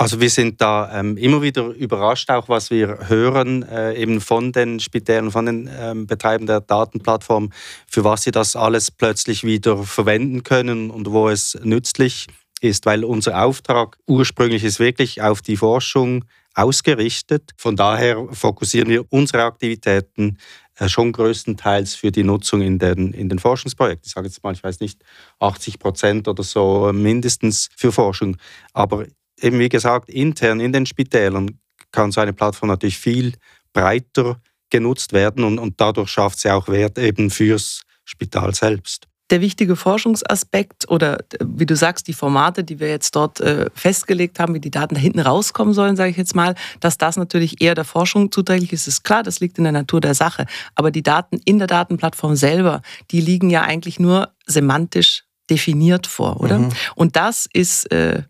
[0.00, 4.52] Also wir sind da ähm, immer wieder überrascht, auch was wir hören, äh, eben von
[4.52, 7.50] den Spitälern, von den ähm, Betreibern der Datenplattform,
[7.88, 12.28] für was sie das alles plötzlich wieder verwenden können und wo es nützlich
[12.60, 17.50] ist, weil unser Auftrag ursprünglich ist wirklich auf die Forschung ausgerichtet.
[17.56, 20.38] Von daher fokussieren wir unsere Aktivitäten
[20.76, 24.06] äh, schon größtenteils für die Nutzung in den, in den Forschungsprojekten.
[24.06, 25.02] Ich sage jetzt mal, ich weiß nicht,
[25.40, 28.36] 80 Prozent oder so mindestens für Forschung.
[28.72, 29.04] Aber
[29.40, 31.58] eben wie gesagt, intern in den Spitälern
[31.92, 33.34] kann so eine Plattform natürlich viel
[33.72, 39.06] breiter genutzt werden und, und dadurch schafft sie auch Wert eben fürs Spital selbst.
[39.30, 44.40] Der wichtige Forschungsaspekt oder wie du sagst, die Formate, die wir jetzt dort äh, festgelegt
[44.40, 47.60] haben, wie die Daten da hinten rauskommen sollen, sage ich jetzt mal, dass das natürlich
[47.60, 50.46] eher der Forschung zuträglich ist, ist klar, das liegt in der Natur der Sache.
[50.74, 56.40] Aber die Daten in der Datenplattform selber, die liegen ja eigentlich nur semantisch definiert vor,
[56.40, 56.58] oder?
[56.58, 56.68] Mhm.
[56.94, 58.22] Und das ist äh,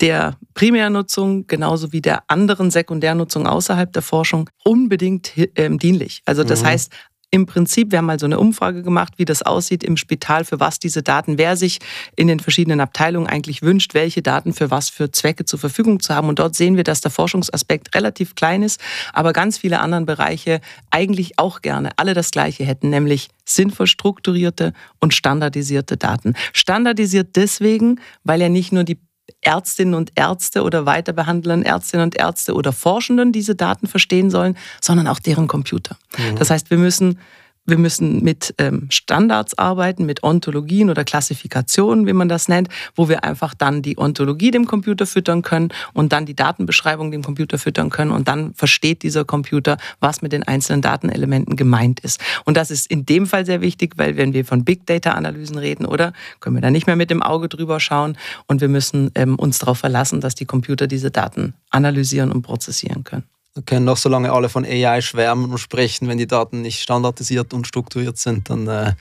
[0.00, 6.22] der Primärnutzung genauso wie der anderen Sekundärnutzung außerhalb der Forschung unbedingt ähm, dienlich.
[6.24, 6.66] Also das Mhm.
[6.66, 6.92] heißt,
[7.34, 10.60] im Prinzip, wir haben mal so eine Umfrage gemacht, wie das aussieht im Spital, für
[10.60, 11.80] was diese Daten, wer sich
[12.14, 16.14] in den verschiedenen Abteilungen eigentlich wünscht, welche Daten für was für Zwecke zur Verfügung zu
[16.14, 16.28] haben.
[16.28, 18.80] Und dort sehen wir, dass der Forschungsaspekt relativ klein ist,
[19.12, 20.60] aber ganz viele andere Bereiche
[20.92, 26.34] eigentlich auch gerne alle das Gleiche hätten, nämlich sinnvoll strukturierte und standardisierte Daten.
[26.52, 29.00] Standardisiert deswegen, weil ja nicht nur die
[29.44, 35.06] Ärztinnen und Ärzte oder weiterbehandelnden Ärztinnen und Ärzte oder Forschenden diese Daten verstehen sollen, sondern
[35.06, 35.96] auch deren Computer.
[36.16, 36.36] Mhm.
[36.36, 37.18] Das heißt, wir müssen
[37.66, 43.08] wir müssen mit ähm, Standards arbeiten, mit Ontologien oder Klassifikationen, wie man das nennt, wo
[43.08, 47.58] wir einfach dann die Ontologie dem Computer füttern können und dann die Datenbeschreibung dem Computer
[47.58, 52.20] füttern können und dann versteht dieser Computer, was mit den einzelnen Datenelementen gemeint ist.
[52.44, 55.58] Und das ist in dem Fall sehr wichtig, weil wenn wir von Big Data Analysen
[55.58, 59.10] reden, oder können wir da nicht mehr mit dem Auge drüber schauen und wir müssen
[59.14, 63.24] ähm, uns darauf verlassen, dass die Computer diese Daten analysieren und prozessieren können.
[63.54, 66.82] Wir können noch so lange alle von AI schwärmen und sprechen, wenn die Daten nicht
[66.82, 68.94] standardisiert und strukturiert sind, dann äh,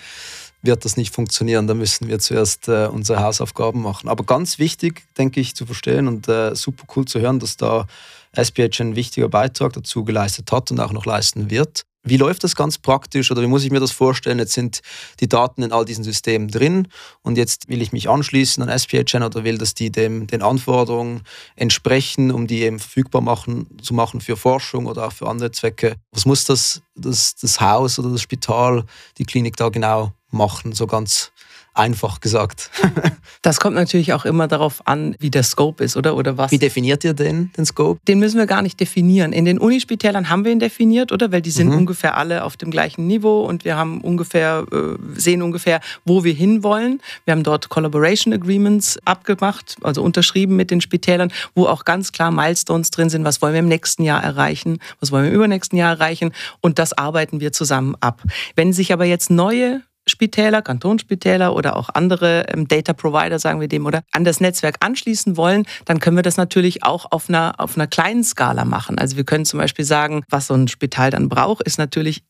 [0.62, 1.66] wird das nicht funktionieren.
[1.66, 4.10] Da müssen wir zuerst äh, unsere Hausaufgaben machen.
[4.10, 7.88] Aber ganz wichtig, denke ich, zu verstehen und äh, super cool zu hören, dass da
[8.34, 11.84] SPH einen wichtigen Beitrag dazu geleistet hat und auch noch leisten wird.
[12.06, 14.38] Wie läuft das ganz praktisch oder wie muss ich mir das vorstellen?
[14.38, 14.82] Jetzt sind
[15.22, 16.89] die Daten in all diesen Systemen drin
[17.22, 21.22] und jetzt will ich mich anschließen an SPHN oder will, dass die dem, den Anforderungen
[21.56, 25.96] entsprechen, um die eben verfügbar machen, zu machen für Forschung oder auch für andere Zwecke.
[26.12, 28.84] Was muss das, das, das Haus oder das Spital,
[29.18, 31.32] die Klinik da genau machen, so ganz
[31.74, 32.70] einfach gesagt.
[33.42, 36.16] das kommt natürlich auch immer darauf an, wie der Scope ist, oder?
[36.16, 36.52] oder was.
[36.52, 38.00] Wie definiert ihr denn den Scope?
[38.08, 39.34] Den müssen wir gar nicht definieren.
[39.34, 41.32] In den Unispitälern haben wir ihn definiert, oder?
[41.32, 41.80] Weil die sind mhm.
[41.80, 46.34] ungefähr alle auf dem gleichen Niveau und wir haben ungefähr, äh, sehen ungefähr, wo wir
[46.34, 47.02] hinwollen.
[47.26, 52.32] Wir haben dort Collaboration Agreements abgemacht, also unterschrieben mit den Spitälern, wo auch ganz klar
[52.32, 53.24] Milestones drin sind.
[53.26, 54.80] Was wollen wir im nächsten Jahr erreichen?
[55.00, 56.34] Was wollen wir im übernächsten Jahr erreichen?
[56.62, 58.22] Und das arbeiten wir zusammen ab.
[58.56, 63.68] Wenn sich aber jetzt neue Spitäler, Kantonsspitäler oder auch andere ähm, Data Provider, sagen wir
[63.68, 67.56] dem, oder an das Netzwerk anschließen wollen, dann können wir das natürlich auch auf einer,
[67.58, 68.98] auf einer kleinen Skala machen.
[68.98, 72.24] Also wir können zum Beispiel sagen, was so ein Spital dann braucht, ist natürlich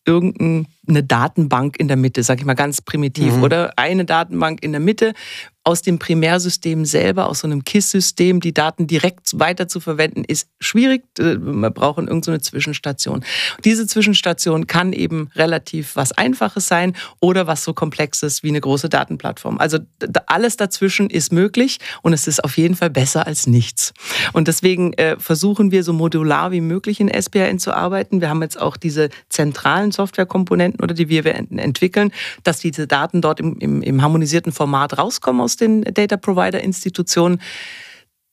[0.83, 3.43] irgendeine Datenbank in der Mitte, sage ich mal ganz primitiv, mhm.
[3.43, 5.13] oder eine Datenbank in der Mitte,
[5.65, 10.49] aus dem Primärsystem selber, aus so einem KISS-System, die Daten direkt weiter zu verwenden, ist
[10.59, 11.03] schwierig.
[11.17, 13.23] Äh, wir brauchen irgendeine so Zwischenstation.
[13.63, 18.89] Diese Zwischenstation kann eben relativ was Einfaches sein oder was so Komplexes wie eine große
[18.89, 19.57] Datenplattform.
[19.57, 19.79] Also
[20.25, 23.93] alles dazwischen ist möglich und es ist auf jeden Fall besser als nichts.
[24.33, 28.19] Und deswegen äh, versuchen wir so modular wie möglich in SPRN zu arbeiten.
[28.19, 32.11] Wir haben jetzt auch diese zentralen Softwarekomponenten oder die wir entwickeln,
[32.43, 36.61] dass diese Daten dort im, im, im harmonisierten Format rauskommen aus aus den Data Provider
[36.61, 37.39] Institutionen.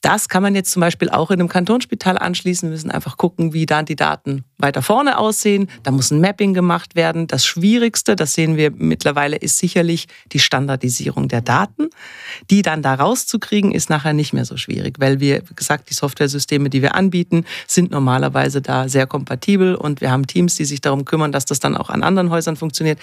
[0.03, 2.69] Das kann man jetzt zum Beispiel auch in einem Kantonsspital anschließen.
[2.69, 5.69] Wir müssen einfach gucken, wie dann die Daten weiter vorne aussehen.
[5.83, 7.27] Da muss ein Mapping gemacht werden.
[7.27, 11.91] Das Schwierigste, das sehen wir mittlerweile, ist sicherlich die Standardisierung der Daten.
[12.51, 15.95] Die dann da rauszukriegen, ist nachher nicht mehr so schwierig, weil wir, wie gesagt, die
[15.95, 20.81] Softwaresysteme, die wir anbieten, sind normalerweise da sehr kompatibel und wir haben Teams, die sich
[20.81, 22.99] darum kümmern, dass das dann auch an anderen Häusern funktioniert.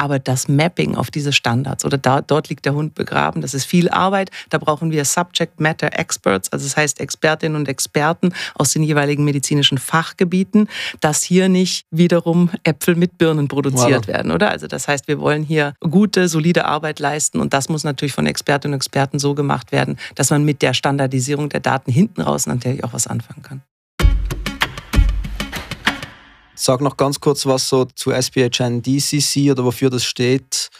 [0.00, 3.64] Aber das Mapping auf diese Standards oder da, dort liegt der Hund begraben, das ist
[3.64, 4.30] viel Arbeit.
[4.48, 9.24] Da brauchen wir Subject Matter Experts, also das heißt Expertinnen und Experten aus den jeweiligen
[9.24, 10.68] medizinischen Fachgebieten,
[11.00, 14.14] dass hier nicht wiederum Äpfel mit Birnen produziert wow.
[14.14, 14.52] werden, oder?
[14.52, 18.26] Also das heißt, wir wollen hier gute, solide Arbeit leisten und das muss natürlich von
[18.26, 22.46] Expertinnen und Experten so gemacht werden, dass man mit der Standardisierung der Daten hinten raus
[22.46, 23.62] natürlich auch was anfangen kann.
[26.60, 30.70] Sag noch ganz kurz was so zu SPHN DCC oder wofür das steht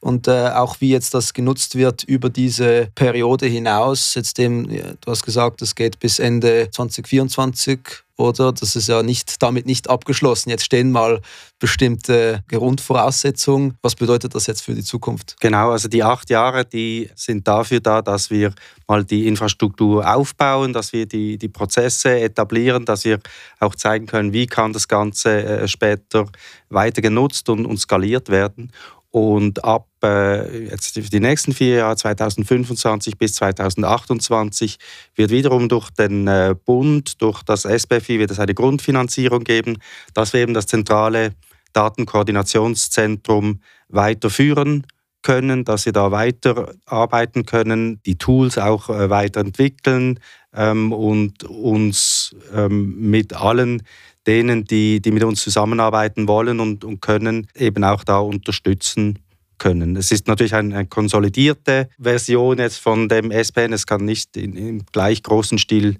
[0.00, 4.14] und äh, auch wie jetzt das genutzt wird über diese Periode hinaus.
[4.14, 7.80] Jetzt dem, du hast gesagt, es geht bis Ende 2024
[8.16, 8.52] oder?
[8.52, 10.50] Das ist ja nicht, damit nicht abgeschlossen.
[10.50, 11.20] Jetzt stehen mal
[11.58, 13.76] bestimmte Grundvoraussetzungen.
[13.82, 15.36] Was bedeutet das jetzt für die Zukunft?
[15.40, 18.52] Genau, also die acht Jahre, die sind dafür da, dass wir
[18.86, 23.18] mal die Infrastruktur aufbauen, dass wir die, die Prozesse etablieren, dass wir
[23.60, 26.26] auch zeigen können, wie kann das Ganze äh, später
[26.68, 28.72] weiter genutzt und, und skaliert werden.
[29.16, 34.76] Und ab äh, jetzt die nächsten vier Jahre, 2025 bis 2028,
[35.14, 39.78] wird wiederum durch den äh, Bund, durch das SBFI, wird es eine Grundfinanzierung geben,
[40.12, 41.32] dass wir eben das zentrale
[41.72, 44.86] Datenkoordinationszentrum weiterführen
[45.22, 50.20] können, dass wir da weiterarbeiten können, die Tools auch äh, weiterentwickeln
[50.52, 53.82] ähm, und uns ähm, mit allen
[54.26, 59.18] denen, die, die mit uns zusammenarbeiten wollen und, und können, eben auch da unterstützen
[59.58, 59.96] können.
[59.96, 63.72] Es ist natürlich eine, eine konsolidierte Version jetzt von dem SPN.
[63.72, 65.98] Es kann nicht im gleich großen Stil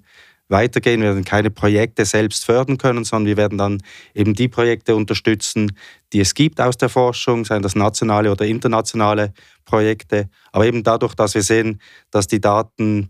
[0.49, 1.01] weitergehen.
[1.01, 3.81] Wir werden keine Projekte selbst fördern können, sondern wir werden dann
[4.13, 5.75] eben die Projekte unterstützen,
[6.13, 9.33] die es gibt aus der Forschung, seien das nationale oder internationale
[9.65, 10.29] Projekte.
[10.51, 13.09] Aber eben dadurch, dass wir sehen, dass die Daten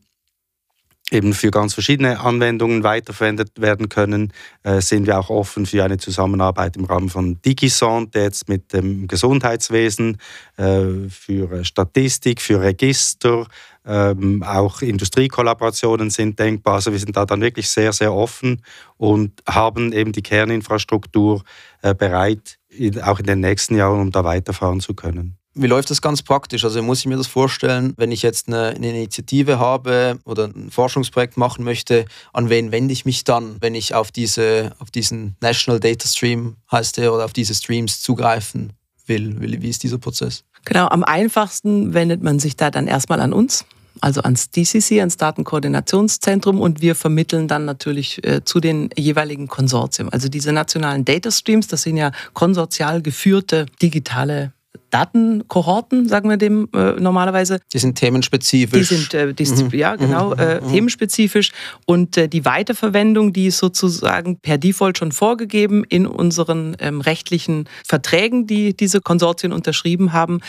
[1.12, 5.98] eben für ganz verschiedene Anwendungen weiterverwendet werden können, äh, sind wir auch offen für eine
[5.98, 10.18] Zusammenarbeit im Rahmen von Digisont, jetzt mit dem Gesundheitswesen,
[10.58, 13.48] äh, für Statistik, für Register,
[13.86, 16.76] ähm, auch Industriekollaborationen sind denkbar.
[16.76, 18.62] Also wir sind da dann wirklich sehr, sehr offen
[18.98, 21.44] und haben eben die Kerninfrastruktur
[21.82, 22.60] äh, bereit,
[23.02, 25.38] auch in den nächsten Jahren, um da weiterfahren zu können.
[25.60, 26.64] Wie läuft das ganz praktisch?
[26.64, 30.70] Also muss ich mir das vorstellen, wenn ich jetzt eine, eine, Initiative habe oder ein
[30.70, 35.36] Forschungsprojekt machen möchte, an wen wende ich mich dann, wenn ich auf, diese, auf diesen
[35.42, 38.74] National Data Stream heißt der oder auf diese Streams zugreifen
[39.08, 39.36] will?
[39.40, 40.44] Wie ist dieser Prozess?
[40.66, 43.66] Genau, am einfachsten wendet man sich da dann erstmal an uns
[44.02, 50.10] also ans DCC, ans Datenkoordinationszentrum und wir vermitteln dann natürlich äh, zu den jeweiligen Konsortien.
[50.10, 54.54] Also diese nationalen Data Streams, das sind ja konsortial geführte digitale
[54.90, 57.60] Datenkohorten, sagen wir dem äh, normalerweise.
[57.74, 58.90] Die sind themenspezifisch.
[58.90, 59.70] Die sind äh, mhm.
[59.78, 60.40] ja genau mhm.
[60.40, 60.72] äh, mhm.
[60.72, 61.52] themenspezifisch
[61.86, 67.68] und äh, die Weiterverwendung, die ist sozusagen per Default schon vorgegeben in unseren ähm, rechtlichen
[67.86, 70.40] Verträgen, die diese Konsortien unterschrieben haben.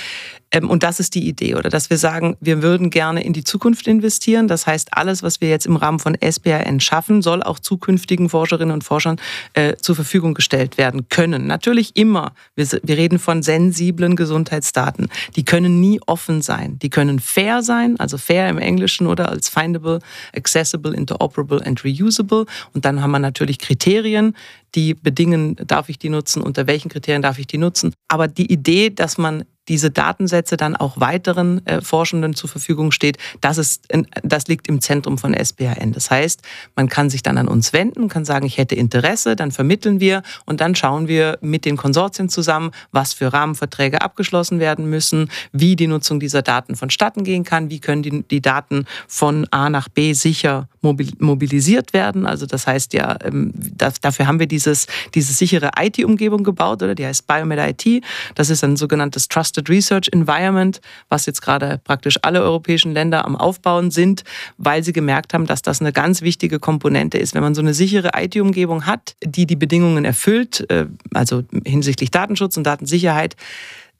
[0.50, 3.44] Ähm, und das ist die Idee, oder dass wir sagen, wir würden gerne in die
[3.44, 4.48] Zukunft investieren.
[4.48, 8.72] Das heißt, alles, was wir jetzt im Rahmen von SBRN schaffen, soll auch zukünftigen Forscherinnen
[8.72, 9.16] und Forschern
[9.54, 11.46] äh, zur Verfügung gestellt werden können.
[11.46, 12.32] Natürlich immer.
[12.54, 15.08] Wir, wir reden von sensiblen Gesundheitsdaten.
[15.36, 16.78] Die können nie offen sein.
[16.78, 20.00] Die können fair sein, also fair im Englischen oder als findable,
[20.34, 22.46] accessible, interoperable and reusable.
[22.72, 24.34] Und dann haben wir natürlich Kriterien,
[24.74, 27.94] die bedingen, darf ich die nutzen, unter welchen Kriterien darf ich die nutzen.
[28.08, 33.18] Aber die Idee, dass man diese Datensätze dann auch weiteren äh, Forschenden zur Verfügung steht,
[33.40, 33.86] das, ist,
[34.22, 35.92] das liegt im Zentrum von SBHN.
[35.92, 36.42] Das heißt,
[36.74, 40.22] man kann sich dann an uns wenden, kann sagen, ich hätte Interesse, dann vermitteln wir
[40.46, 45.76] und dann schauen wir mit den Konsortien zusammen, was für Rahmenverträge abgeschlossen werden müssen, wie
[45.76, 49.88] die Nutzung dieser Daten vonstatten gehen kann, wie können die, die Daten von A nach
[49.88, 52.26] B sicher mobilisiert werden.
[52.26, 57.06] Also das heißt ja, ähm, dafür haben wir dieses, diese sichere IT-Umgebung gebaut, oder die
[57.06, 58.04] heißt Biomed IT.
[58.34, 63.36] Das ist ein sogenanntes Trusted Research Environment, was jetzt gerade praktisch alle europäischen Länder am
[63.36, 64.24] Aufbauen sind,
[64.56, 67.34] weil sie gemerkt haben, dass das eine ganz wichtige Komponente ist.
[67.34, 72.56] Wenn man so eine sichere IT-Umgebung hat, die die Bedingungen erfüllt, äh, also hinsichtlich Datenschutz
[72.56, 73.36] und Datensicherheit,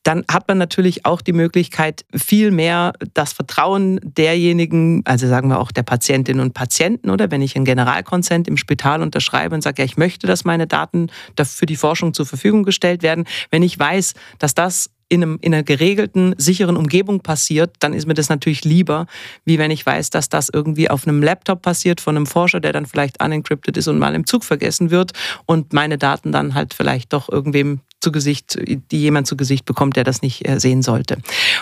[0.02, 5.60] dann hat man natürlich auch die Möglichkeit, viel mehr das Vertrauen derjenigen, also sagen wir
[5.60, 9.82] auch der Patientinnen und Patienten, oder wenn ich ein Generalkonsent im Spital unterschreibe und sage,
[9.82, 13.78] ja, ich möchte, dass meine Daten für die Forschung zur Verfügung gestellt werden, wenn ich
[13.78, 18.28] weiß, dass das in, einem, in einer geregelten, sicheren Umgebung passiert, dann ist mir das
[18.28, 19.06] natürlich lieber,
[19.44, 22.72] wie wenn ich weiß, dass das irgendwie auf einem Laptop passiert von einem Forscher, der
[22.72, 25.12] dann vielleicht unencrypted ist und mal im Zug vergessen wird
[25.46, 28.58] und meine Daten dann halt vielleicht doch irgendwem zu Gesicht,
[28.90, 31.18] die jemand zu Gesicht bekommt, der das nicht äh, sehen sollte.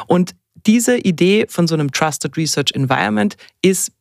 [0.06, 0.34] Und
[0.66, 3.92] diese Idee von so einem Trusted Research Environment ist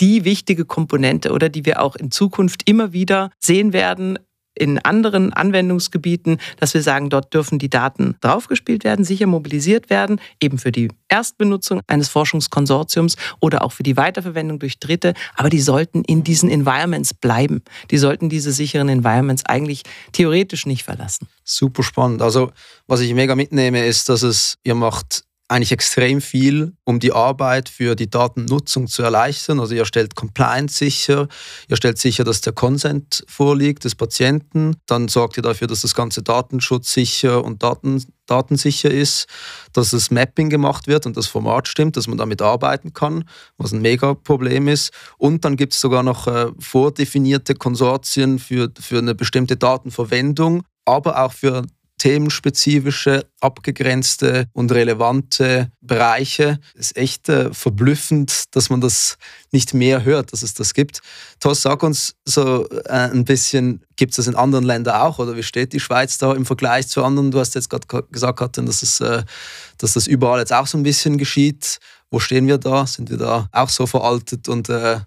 [0.00, 4.18] die wichtige Komponente oder die wir auch in Zukunft immer wieder sehen werden,
[4.54, 10.20] in anderen Anwendungsgebieten, dass wir sagen, dort dürfen die Daten draufgespielt werden, sicher mobilisiert werden,
[10.40, 15.14] eben für die Erstbenutzung eines Forschungskonsortiums oder auch für die Weiterverwendung durch Dritte.
[15.34, 17.62] Aber die sollten in diesen Environments bleiben.
[17.90, 21.28] Die sollten diese sicheren Environments eigentlich theoretisch nicht verlassen.
[21.44, 22.22] Super spannend.
[22.22, 22.52] Also,
[22.86, 27.68] was ich mega mitnehme, ist, dass es, ihr macht eigentlich extrem viel, um die Arbeit
[27.68, 29.60] für die Datennutzung zu erleichtern.
[29.60, 31.28] Also ihr stellt Compliance sicher,
[31.68, 35.94] ihr stellt sicher, dass der Consent vorliegt des Patienten, dann sorgt ihr dafür, dass das
[35.94, 39.26] ganze Datenschutz sicher und Daten, datensicher ist,
[39.72, 43.24] dass das Mapping gemacht wird und das Format stimmt, dass man damit arbeiten kann,
[43.58, 44.90] was ein Mega-Problem ist.
[45.18, 51.22] Und dann gibt es sogar noch äh, vordefinierte Konsortien für, für eine bestimmte Datenverwendung, aber
[51.22, 51.62] auch für
[52.02, 56.58] themenspezifische, abgegrenzte und relevante Bereiche.
[56.74, 59.18] Es ist echt äh, verblüffend, dass man das
[59.52, 61.00] nicht mehr hört, dass es das gibt.
[61.38, 65.36] Thos, sag uns so äh, ein bisschen, gibt es das in anderen Ländern auch oder
[65.36, 67.30] wie steht die Schweiz da im Vergleich zu anderen?
[67.30, 69.22] Du hast jetzt gerade gesagt, Katrin, dass, es, äh,
[69.78, 71.78] dass das überall jetzt auch so ein bisschen geschieht.
[72.10, 72.84] Wo stehen wir da?
[72.84, 74.98] Sind wir da auch so veraltet und äh,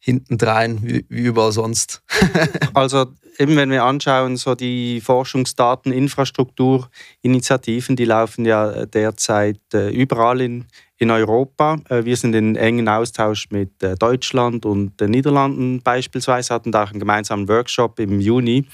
[0.00, 2.02] hintendrein wie, wie überall sonst?
[2.74, 3.06] also
[3.40, 10.66] eben wenn wir anschauen, so die Forschungsdateninfrastrukturinitiativen, die laufen ja derzeit äh, überall in,
[10.98, 11.78] in Europa.
[11.88, 16.84] Äh, wir sind in engen Austausch mit äh, Deutschland und den Niederlanden beispielsweise, hatten da
[16.84, 18.66] auch einen gemeinsamen Workshop im Juni.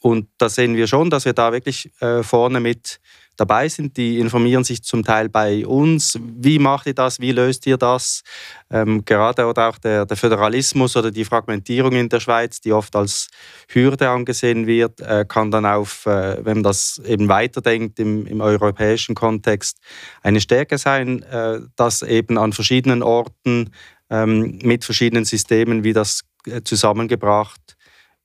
[0.00, 1.90] Und da sehen wir schon, dass wir da wirklich
[2.22, 3.00] vorne mit
[3.40, 3.96] dabei sind.
[3.96, 6.18] Die informieren sich zum Teil bei uns.
[6.20, 7.18] Wie macht ihr das?
[7.20, 8.22] Wie löst ihr das?
[8.70, 12.94] Ähm, gerade oder auch der, der, Föderalismus oder die Fragmentierung in der Schweiz, die oft
[12.94, 13.28] als
[13.68, 18.40] Hürde angesehen wird, äh, kann dann auf, äh, wenn man das eben weiterdenkt im, im
[18.40, 19.78] europäischen Kontext,
[20.22, 23.70] eine Stärke sein, äh, dass eben an verschiedenen Orten
[24.10, 27.76] ähm, mit verschiedenen Systemen, wie das äh, zusammengebracht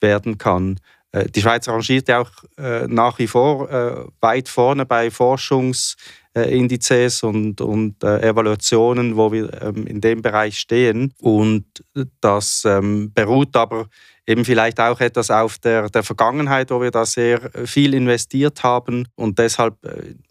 [0.01, 0.79] werden kann.
[1.15, 7.23] Äh, die Schweiz rangiert ja auch äh, nach wie vor äh, weit vorne bei Forschungsindizes
[7.23, 11.13] und, und Evaluationen, wo wir ähm, in dem Bereich stehen.
[11.19, 11.65] Und
[12.21, 13.87] das ähm, beruht aber
[14.27, 19.07] eben vielleicht auch etwas auf der, der Vergangenheit, wo wir da sehr viel investiert haben
[19.13, 19.75] und deshalb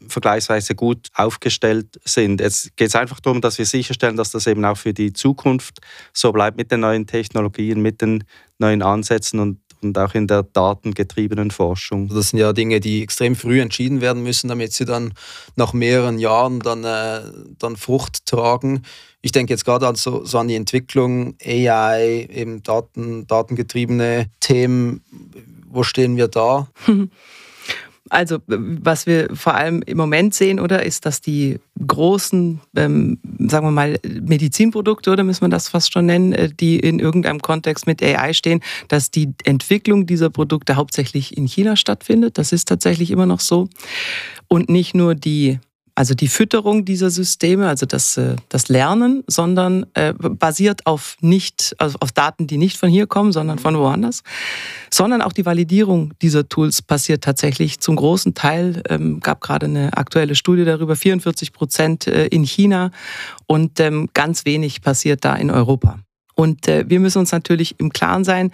[0.08, 2.40] vergleichsweise gut aufgestellt sind.
[2.40, 5.78] Jetzt geht es einfach darum, dass wir sicherstellen, dass das eben auch für die Zukunft
[6.12, 8.24] so bleibt mit den neuen Technologien, mit den
[8.58, 12.08] neuen Ansätzen und und auch in der datengetriebenen Forschung.
[12.08, 15.14] Das sind ja Dinge, die extrem früh entschieden werden müssen, damit sie dann
[15.56, 17.20] nach mehreren Jahren dann, äh,
[17.58, 18.82] dann Frucht tragen.
[19.22, 25.02] Ich denke jetzt gerade also so an die Entwicklung AI, eben Daten, datengetriebene Themen.
[25.70, 26.68] Wo stehen wir da?
[28.10, 33.66] Also, was wir vor allem im Moment sehen, oder, ist, dass die großen, ähm, sagen
[33.66, 37.86] wir mal, Medizinprodukte, oder müssen wir das fast schon nennen, äh, die in irgendeinem Kontext
[37.86, 42.36] mit AI stehen, dass die Entwicklung dieser Produkte hauptsächlich in China stattfindet.
[42.36, 43.68] Das ist tatsächlich immer noch so.
[44.48, 45.58] Und nicht nur die
[45.96, 51.74] also die Fütterung dieser Systeme, also das, äh, das Lernen, sondern äh, basiert auf nicht,
[51.78, 54.22] also auf Daten, die nicht von hier kommen, sondern von woanders,
[54.92, 59.96] sondern auch die Validierung dieser Tools passiert tatsächlich zum großen Teil, ähm, gab gerade eine
[59.96, 62.90] aktuelle Studie darüber, 44 Prozent äh, in China
[63.46, 66.00] und ähm, ganz wenig passiert da in Europa.
[66.34, 68.52] Und äh, wir müssen uns natürlich im Klaren sein,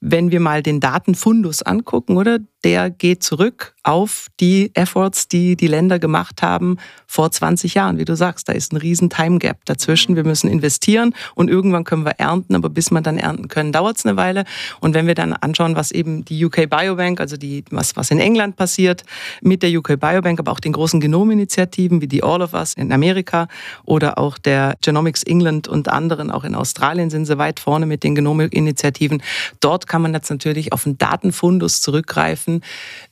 [0.00, 2.38] wenn wir mal den Datenfundus angucken, oder?
[2.64, 7.98] Der geht zurück auf die Efforts, die die Länder gemacht haben vor 20 Jahren.
[7.98, 10.14] Wie du sagst, da ist ein riesen Time Gap dazwischen.
[10.14, 13.98] Wir müssen investieren und irgendwann können wir ernten, aber bis wir dann ernten können, dauert
[13.98, 14.44] es eine Weile.
[14.80, 18.20] Und wenn wir dann anschauen, was eben die UK Biobank, also die, was, was in
[18.20, 19.02] England passiert
[19.40, 22.92] mit der UK Biobank, aber auch den großen Genominitiativen wie die All of Us in
[22.92, 23.48] Amerika
[23.84, 28.04] oder auch der Genomics England und anderen, auch in Australien sind sie weit vorne mit
[28.04, 29.22] den Genomikinitiativen.
[29.58, 32.51] Dort kann man jetzt natürlich auf einen Datenfundus zurückgreifen,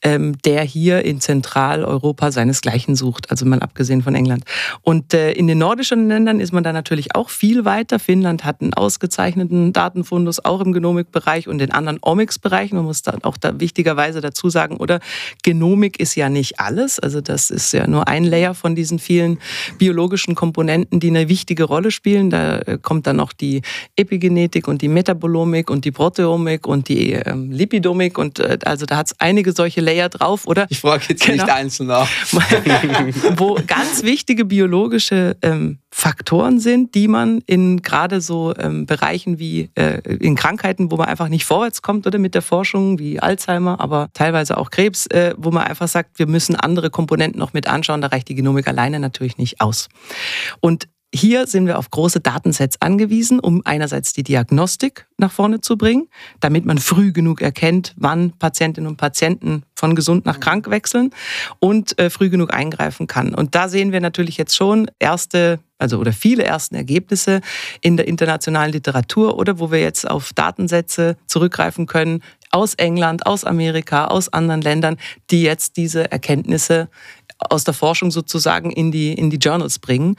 [0.03, 4.45] ähm, der hier in Zentraleuropa seinesgleichen sucht, also mal abgesehen von England.
[4.83, 7.99] Und äh, in den nordischen Ländern ist man da natürlich auch viel weiter.
[7.99, 12.77] Finnland hat einen ausgezeichneten Datenfundus, auch im Genomikbereich und in anderen Omics-Bereichen.
[12.77, 15.01] Man muss da auch da wichtigerweise dazu sagen, oder
[15.43, 16.99] Genomik ist ja nicht alles.
[16.99, 19.39] Also das ist ja nur ein Layer von diesen vielen
[19.79, 22.31] biologischen Komponenten, die eine wichtige Rolle spielen.
[22.31, 23.63] Da äh, kommt dann noch die
[23.97, 28.97] Epigenetik und die Metabolomik und die Proteomik und die ähm, Lipidomik und äh, also da
[28.97, 30.67] hat es einige solche Layer drauf, oder?
[30.69, 31.45] Ich frage jetzt genau.
[31.45, 32.09] nicht einzeln nach.
[33.37, 39.71] Wo ganz wichtige biologische ähm, Faktoren sind, die man in gerade so ähm, Bereichen wie
[39.77, 43.81] äh, in Krankheiten, wo man einfach nicht vorwärts kommt oder mit der Forschung, wie Alzheimer,
[43.81, 47.69] aber teilweise auch Krebs, äh, wo man einfach sagt, wir müssen andere Komponenten noch mit
[47.69, 49.89] anschauen, da reicht die Genomik alleine natürlich nicht aus.
[50.61, 55.77] Und hier sind wir auf große Datensets angewiesen, um einerseits die Diagnostik nach vorne zu
[55.77, 61.11] bringen, damit man früh genug erkennt, wann Patientinnen und Patienten von gesund nach krank wechseln
[61.59, 63.35] und äh, früh genug eingreifen kann.
[63.35, 67.41] Und da sehen wir natürlich jetzt schon erste also oder viele ersten Ergebnisse
[67.81, 73.45] in der internationalen Literatur oder wo wir jetzt auf Datensätze zurückgreifen können aus England, aus
[73.45, 74.97] Amerika, aus anderen Ländern,
[75.31, 76.89] die jetzt diese Erkenntnisse
[77.39, 80.17] aus der Forschung sozusagen in die, in die Journals bringen.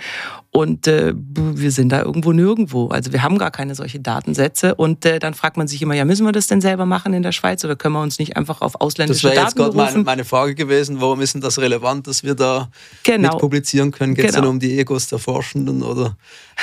[0.53, 2.87] Und äh, wir sind da irgendwo nirgendwo.
[2.87, 4.75] Also wir haben gar keine solche Datensätze.
[4.75, 7.23] Und äh, dann fragt man sich immer, ja, müssen wir das denn selber machen in
[7.23, 9.93] der Schweiz oder können wir uns nicht einfach auf ausländische Daten Das wäre jetzt gerade
[9.93, 12.69] meine, meine, Frage gewesen, warum ist denn das relevant, dass wir da
[13.03, 13.29] genau.
[13.29, 14.13] mit publizieren können?
[14.13, 14.41] Geht es genau.
[14.43, 16.17] dann um die Egos der Forschenden oder?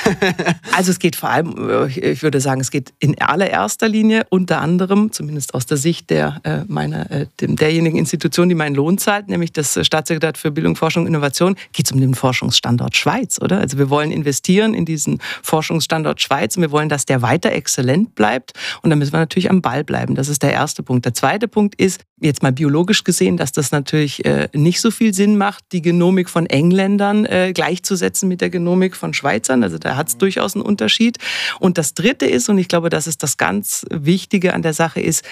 [0.77, 4.61] also es geht vor allem, äh, ich würde sagen, es geht in allererster Linie unter
[4.61, 9.29] anderem, zumindest aus der Sicht der, äh, meiner, äh, derjenigen Institution, die meinen Lohn zahlt,
[9.29, 13.59] nämlich das Staatssekretariat für Bildung, Forschung und Innovation, geht es um den Forschungsstandort Schweiz, oder?
[13.59, 18.15] Also wir wollen investieren in diesen Forschungsstandort Schweiz und wir wollen, dass der weiter exzellent
[18.15, 18.53] bleibt.
[18.81, 20.15] Und da müssen wir natürlich am Ball bleiben.
[20.15, 21.05] Das ist der erste Punkt.
[21.05, 25.13] Der zweite Punkt ist, jetzt mal biologisch gesehen, dass das natürlich äh, nicht so viel
[25.13, 29.63] Sinn macht, die Genomik von Engländern äh, gleichzusetzen mit der Genomik von Schweizern.
[29.63, 31.17] Also da hat es durchaus einen Unterschied.
[31.59, 34.99] Und das dritte ist, und ich glaube, das ist das ganz Wichtige an der Sache,
[34.99, 35.23] ist,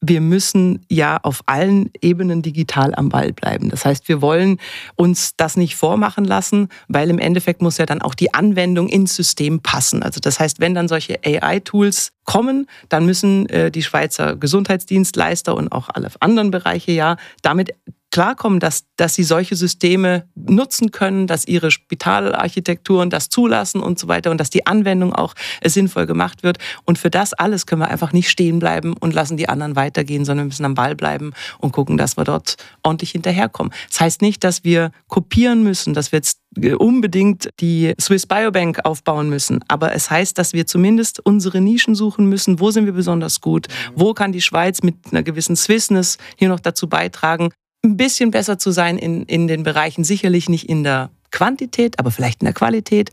[0.00, 3.70] wir müssen ja auf allen Ebenen digital am Ball bleiben.
[3.70, 4.58] Das heißt, wir wollen
[4.94, 9.16] uns das nicht vormachen lassen, weil im Endeffekt muss ja dann auch die Anwendung ins
[9.16, 10.02] System passen.
[10.02, 15.72] Also das heißt, wenn dann solche AI-Tools kommen, dann müssen äh, die Schweizer Gesundheitsdienstleister und
[15.72, 17.74] auch alle anderen Bereiche ja damit
[18.10, 24.08] klarkommen, dass, dass sie solche Systeme nutzen können, dass ihre Spitalarchitekturen das zulassen und so
[24.08, 25.34] weiter und dass die Anwendung auch
[25.64, 26.58] sinnvoll gemacht wird.
[26.84, 30.24] Und für das alles können wir einfach nicht stehen bleiben und lassen die anderen weitergehen,
[30.24, 33.72] sondern wir müssen am Ball bleiben und gucken, dass wir dort ordentlich hinterherkommen.
[33.90, 36.40] Das heißt nicht, dass wir kopieren müssen, dass wir jetzt
[36.78, 39.60] unbedingt die Swiss Biobank aufbauen müssen.
[39.68, 42.60] Aber es heißt, dass wir zumindest unsere Nischen suchen müssen.
[42.60, 43.66] Wo sind wir besonders gut?
[43.94, 47.50] Wo kann die Schweiz mit einer gewissen Swissness hier noch dazu beitragen,
[47.84, 52.10] ein bisschen besser zu sein in, in den Bereichen, sicherlich nicht in der Quantität, aber
[52.10, 53.10] vielleicht in der Qualität,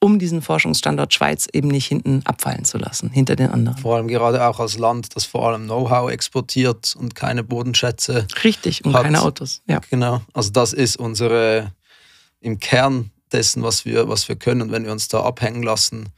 [0.00, 3.78] um diesen Forschungsstandort Schweiz eben nicht hinten abfallen zu lassen, hinter den anderen.
[3.78, 8.26] Vor allem gerade auch als Land, das vor allem Know-how exportiert und keine Bodenschätze.
[8.44, 9.02] Richtig, und hat.
[9.02, 9.62] keine Autos.
[9.66, 9.80] Ja.
[9.90, 11.72] Genau, also das ist unsere,
[12.40, 14.62] im Kern dessen, was wir, was wir können.
[14.62, 16.10] Und wenn wir uns da abhängen lassen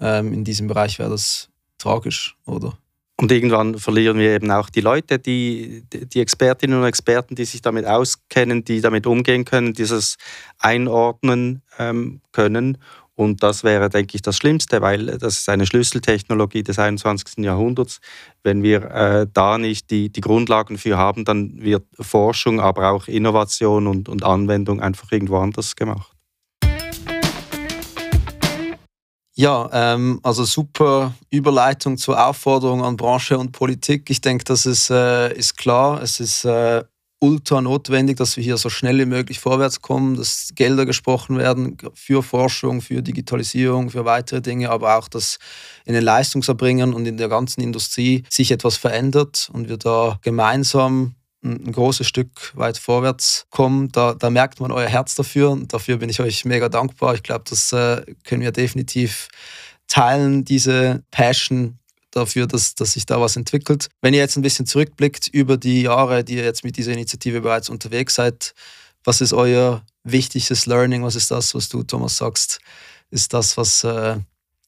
[0.00, 2.78] ähm, in diesem Bereich, wäre das tragisch, oder?
[3.16, 7.62] Und irgendwann verlieren wir eben auch die Leute, die, die Expertinnen und Experten, die sich
[7.62, 10.16] damit auskennen, die damit umgehen können, dieses
[10.58, 12.78] einordnen ähm, können.
[13.16, 17.44] Und das wäre, denke ich, das Schlimmste, weil das ist eine Schlüsseltechnologie des 21.
[17.44, 18.00] Jahrhunderts.
[18.42, 23.06] Wenn wir äh, da nicht die, die Grundlagen für haben, dann wird Forschung, aber auch
[23.06, 26.13] Innovation und, und Anwendung einfach irgendwo anders gemacht.
[29.36, 34.08] Ja, ähm, also super Überleitung zur Aufforderung an Branche und Politik.
[34.08, 36.00] Ich denke, das ist, äh, ist klar.
[36.00, 36.84] Es ist äh,
[37.18, 41.76] ultra notwendig, dass wir hier so schnell wie möglich vorwärts kommen, dass Gelder gesprochen werden
[41.94, 45.38] für Forschung, für Digitalisierung, für weitere Dinge, aber auch, dass
[45.84, 51.16] in den Leistungserbringern und in der ganzen Industrie sich etwas verändert und wir da gemeinsam
[51.44, 53.92] ein großes Stück weit vorwärts kommen.
[53.92, 57.14] Da, da merkt man euer Herz dafür und dafür bin ich euch mega dankbar.
[57.14, 59.28] Ich glaube, das äh, können wir definitiv
[59.86, 61.78] teilen, diese Passion
[62.10, 63.88] dafür, dass, dass sich da was entwickelt.
[64.00, 67.40] Wenn ihr jetzt ein bisschen zurückblickt über die Jahre, die ihr jetzt mit dieser Initiative
[67.40, 68.54] bereits unterwegs seid,
[69.04, 71.02] was ist euer wichtigstes Learning?
[71.02, 72.60] Was ist das, was du, Thomas, sagst?
[73.10, 74.16] Ist das, was, äh,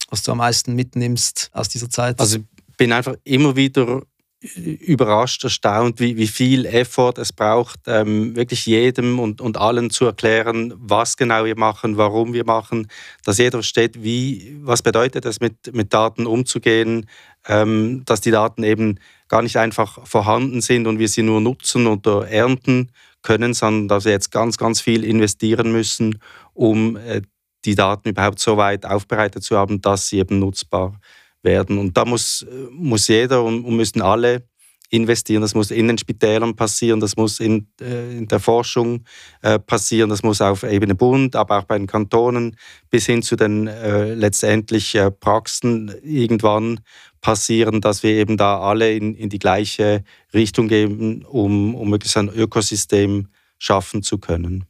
[0.09, 2.19] was du am meisten mitnimmst aus dieser Zeit?
[2.19, 2.43] Also ich
[2.77, 4.03] bin einfach immer wieder
[4.39, 10.05] überrascht, erstaunt, wie, wie viel Effort es braucht, ähm, wirklich jedem und, und allen zu
[10.05, 12.87] erklären, was genau wir machen, warum wir machen,
[13.23, 17.09] dass jeder versteht, wie, was bedeutet es, mit, mit Daten umzugehen,
[17.47, 21.87] ähm, dass die Daten eben gar nicht einfach vorhanden sind und wir sie nur nutzen
[21.87, 22.91] oder ernten
[23.23, 26.19] können, sondern dass wir jetzt ganz, ganz viel investieren müssen,
[26.53, 27.23] um äh,
[27.65, 31.01] die Daten überhaupt so weit aufbereitet zu haben, dass sie eben nutzbar sind
[31.43, 31.77] werden.
[31.77, 34.47] Und da muss, muss jeder und, müssen alle
[34.89, 35.41] investieren.
[35.41, 39.03] Das muss in den Spitälern passieren, das muss in, äh, in der Forschung
[39.41, 42.55] äh, passieren, das muss auf Ebene Bund, aber auch bei den Kantonen
[42.89, 46.79] bis hin zu den äh, letztendlich äh, Praxen irgendwann
[47.19, 52.15] passieren, dass wir eben da alle in, in die gleiche Richtung gehen, um, um wirklich
[52.17, 53.27] ein Ökosystem
[53.57, 54.65] schaffen zu können.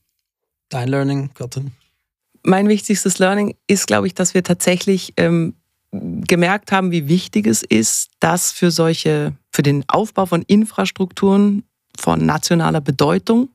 [0.69, 1.71] Dein Learning, Katrin?
[2.43, 5.55] Mein wichtigstes Learning ist, glaube ich, dass wir tatsächlich ähm,
[5.91, 11.63] gemerkt haben, wie wichtig es ist, dass für solche, für den Aufbau von Infrastrukturen
[11.97, 13.49] von nationaler Bedeutung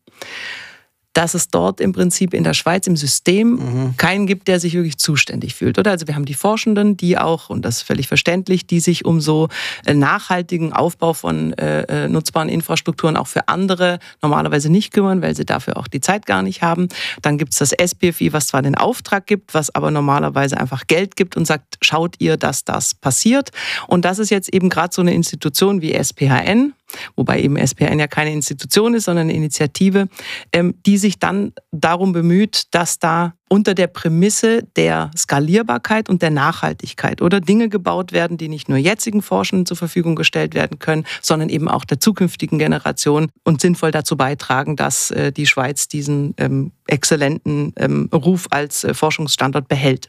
[1.13, 3.97] dass es dort im Prinzip in der Schweiz im System mhm.
[3.97, 5.91] keinen gibt, der sich wirklich zuständig fühlt, oder?
[5.91, 9.21] Also wir haben die Forschenden, die auch, und das ist völlig verständlich, die sich um
[9.21, 9.49] so
[9.85, 15.37] äh, nachhaltigen Aufbau von äh, äh, nutzbaren Infrastrukturen auch für andere normalerweise nicht kümmern, weil
[15.37, 16.89] sie dafür auch die Zeit gar nicht haben.
[17.21, 21.17] Dann gibt es das SPFI, was zwar den Auftrag gibt, was aber normalerweise einfach Geld
[21.17, 23.51] gibt und sagt, schaut ihr, dass das passiert.
[23.87, 26.73] Und das ist jetzt eben gerade so eine Institution wie SPHN,
[27.17, 30.09] wobei eben SPN ja keine Institution ist, sondern eine Initiative,
[30.53, 36.31] ähm, die sich dann darum bemüht, dass da unter der Prämisse der Skalierbarkeit und der
[36.31, 41.05] Nachhaltigkeit oder Dinge gebaut werden, die nicht nur jetzigen Forschenden zur Verfügung gestellt werden können,
[41.21, 46.33] sondern eben auch der zukünftigen Generation und sinnvoll dazu beitragen, dass äh, die Schweiz diesen
[46.39, 50.09] ähm, exzellenten ähm, Ruf als äh, Forschungsstandort behält.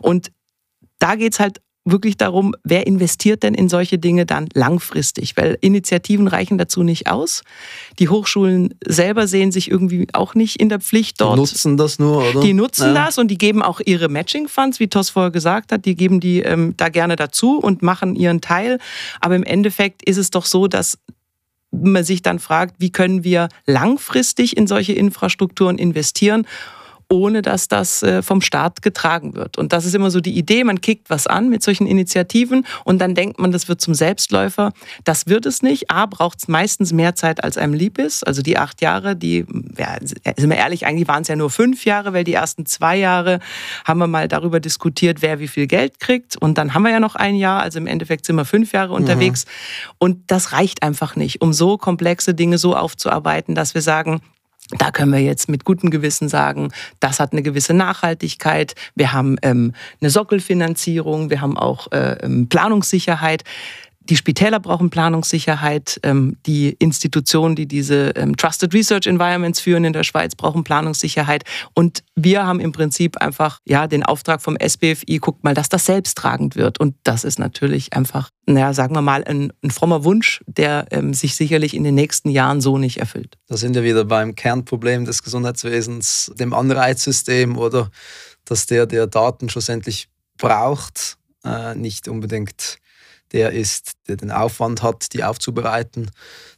[0.00, 0.32] Und
[0.98, 1.60] da geht es halt
[1.90, 5.36] wirklich darum, wer investiert denn in solche Dinge dann langfristig?
[5.36, 7.42] Weil Initiativen reichen dazu nicht aus.
[7.98, 11.36] Die Hochschulen selber sehen sich irgendwie auch nicht in der Pflicht dort.
[11.36, 12.40] Die nutzen das nur, oder?
[12.40, 13.06] Die nutzen ja.
[13.06, 16.40] das und die geben auch ihre Matching-Funds, wie Tos vorher gesagt hat, die geben die
[16.40, 18.78] ähm, da gerne dazu und machen ihren Teil.
[19.20, 20.98] Aber im Endeffekt ist es doch so, dass
[21.70, 26.46] man sich dann fragt, wie können wir langfristig in solche Infrastrukturen investieren
[27.10, 29.56] ohne dass das äh, vom Staat getragen wird.
[29.56, 32.98] Und das ist immer so die Idee, man kickt was an mit solchen Initiativen und
[32.98, 34.72] dann denkt man, das wird zum Selbstläufer.
[35.04, 35.90] Das wird es nicht.
[35.90, 38.26] A, braucht es meistens mehr Zeit, als einem lieb ist.
[38.26, 39.46] Also die acht Jahre, die,
[39.78, 42.96] ja, sind wir ehrlich, eigentlich waren es ja nur fünf Jahre, weil die ersten zwei
[42.96, 43.40] Jahre
[43.84, 46.36] haben wir mal darüber diskutiert, wer wie viel Geld kriegt.
[46.36, 48.92] Und dann haben wir ja noch ein Jahr, also im Endeffekt sind wir fünf Jahre
[48.92, 49.46] unterwegs.
[49.46, 49.92] Mhm.
[49.98, 54.20] Und das reicht einfach nicht, um so komplexe Dinge so aufzuarbeiten, dass wir sagen,
[54.76, 58.74] da können wir jetzt mit gutem Gewissen sagen, das hat eine gewisse Nachhaltigkeit.
[58.94, 63.44] Wir haben ähm, eine Sockelfinanzierung, wir haben auch äh, ähm, Planungssicherheit.
[64.08, 66.00] Die Spitäler brauchen Planungssicherheit.
[66.02, 71.44] Ähm, die Institutionen, die diese ähm, Trusted Research Environments führen in der Schweiz, brauchen Planungssicherheit.
[71.74, 75.84] Und wir haben im Prinzip einfach ja den Auftrag vom SBFI, guckt mal, dass das
[75.84, 76.80] selbsttragend wird.
[76.80, 81.12] Und das ist natürlich einfach, naja, sagen wir mal, ein, ein frommer Wunsch, der ähm,
[81.12, 83.36] sich sicherlich in den nächsten Jahren so nicht erfüllt.
[83.46, 87.90] Da sind wir wieder beim Kernproblem des Gesundheitswesens, dem Anreizsystem oder
[88.46, 92.78] dass der, der Daten schlussendlich braucht, äh, nicht unbedingt
[93.32, 96.10] der ist, der den Aufwand hat, die aufzubereiten.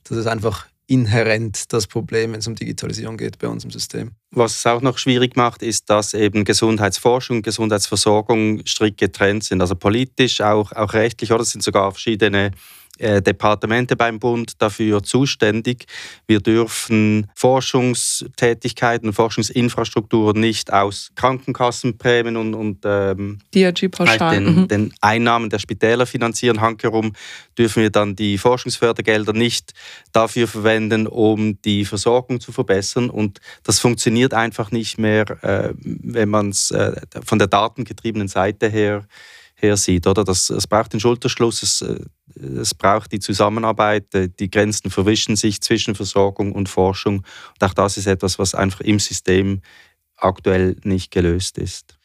[0.04, 4.10] Das ist einfach inhärent das Problem, wenn es um Digitalisierung geht bei uns im System.
[4.32, 9.60] Was es auch noch schwierig macht, ist, dass eben Gesundheitsforschung und Gesundheitsversorgung strikt getrennt sind.
[9.60, 12.50] Also politisch, auch, auch rechtlich, oder es sind sogar verschiedene
[13.00, 15.86] äh, Departemente beim Bund dafür zuständig.
[16.26, 24.44] Wir dürfen Forschungstätigkeiten, Forschungsinfrastrukturen nicht aus Krankenkassenprämien und, und ähm, DRG-Pauschalen.
[24.44, 24.68] Den, mhm.
[24.68, 26.60] den, Einnahmen der Spitäler finanzieren.
[26.60, 27.14] Hankerum
[27.56, 29.72] dürfen wir dann die Forschungsfördergelder nicht
[30.12, 33.10] dafür verwenden, um die Versorgung zu verbessern.
[33.10, 36.92] Und das funktioniert einfach nicht mehr, äh, wenn man es äh,
[37.24, 39.06] von der datengetriebenen Seite her
[39.62, 40.06] her sieht.
[40.06, 40.24] Oder?
[40.24, 42.00] Das, es braucht den Schulterschluss, es, äh,
[42.58, 47.18] es braucht die Zusammenarbeit, äh, die Grenzen verwischen sich zwischen Versorgung und Forschung.
[47.18, 49.62] Und auch das ist etwas, was einfach im System
[50.16, 51.96] aktuell nicht gelöst ist.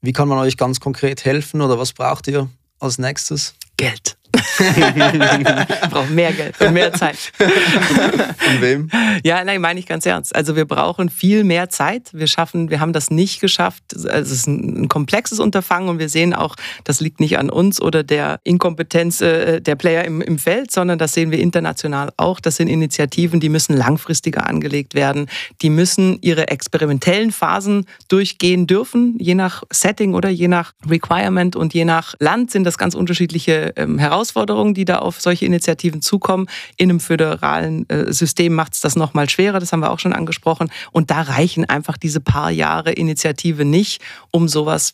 [0.00, 2.48] Wie kann man euch ganz konkret helfen oder was braucht ihr
[2.78, 3.54] als nächstes?
[3.76, 4.16] Geld.
[4.58, 7.16] wir brauchen mehr Geld und mehr Zeit.
[7.36, 8.90] Von wem?
[9.22, 10.34] Ja, nein, meine ich ganz ernst.
[10.34, 12.10] Also wir brauchen viel mehr Zeit.
[12.12, 13.84] Wir schaffen, wir haben das nicht geschafft.
[13.94, 17.80] Also es ist ein, komplexes Unterfangen und wir sehen auch, das liegt nicht an uns
[17.80, 22.40] oder der Inkompetenz äh, der Player im, im Feld, sondern das sehen wir international auch.
[22.40, 25.26] Das sind Initiativen, die müssen langfristiger angelegt werden.
[25.62, 31.74] Die müssen ihre experimentellen Phasen durchgehen dürfen, je nach Setting oder je nach Requirement und
[31.74, 34.23] je nach Land sind das ganz unterschiedliche ähm, Herausforderungen.
[34.24, 36.46] Herausforderungen, die da auf solche Initiativen zukommen.
[36.76, 40.14] In einem föderalen äh, System macht es das nochmal schwerer, das haben wir auch schon
[40.14, 40.70] angesprochen.
[40.92, 44.92] Und da reichen einfach diese paar Jahre Initiative nicht, um sowas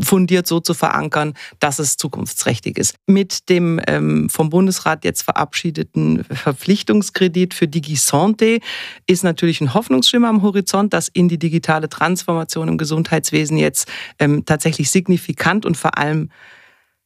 [0.00, 2.94] fundiert so zu verankern, dass es zukunftsträchtig ist.
[3.06, 8.60] Mit dem ähm, vom Bundesrat jetzt verabschiedeten Verpflichtungskredit für DigiSante
[9.06, 13.88] ist natürlich ein Hoffnungsschimmer am Horizont, dass in die digitale Transformation im Gesundheitswesen jetzt
[14.18, 16.30] ähm, tatsächlich signifikant und vor allem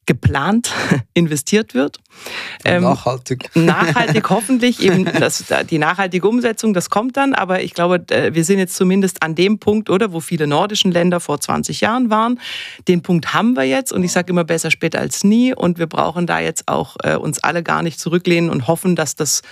[0.08, 0.72] geplant
[1.14, 1.98] investiert wird.
[2.64, 3.50] Ähm, nachhaltig.
[3.54, 4.82] Nachhaltig hoffentlich.
[4.82, 7.34] Eben das, die nachhaltige Umsetzung, das kommt dann.
[7.34, 11.20] Aber ich glaube, wir sind jetzt zumindest an dem Punkt, oder, wo viele nordischen Länder
[11.20, 12.40] vor 20 Jahren waren.
[12.88, 13.92] Den Punkt haben wir jetzt.
[13.92, 15.54] Und ich sage immer besser später als nie.
[15.54, 19.14] Und wir brauchen da jetzt auch äh, uns alle gar nicht zurücklehnen und hoffen, dass
[19.14, 19.42] das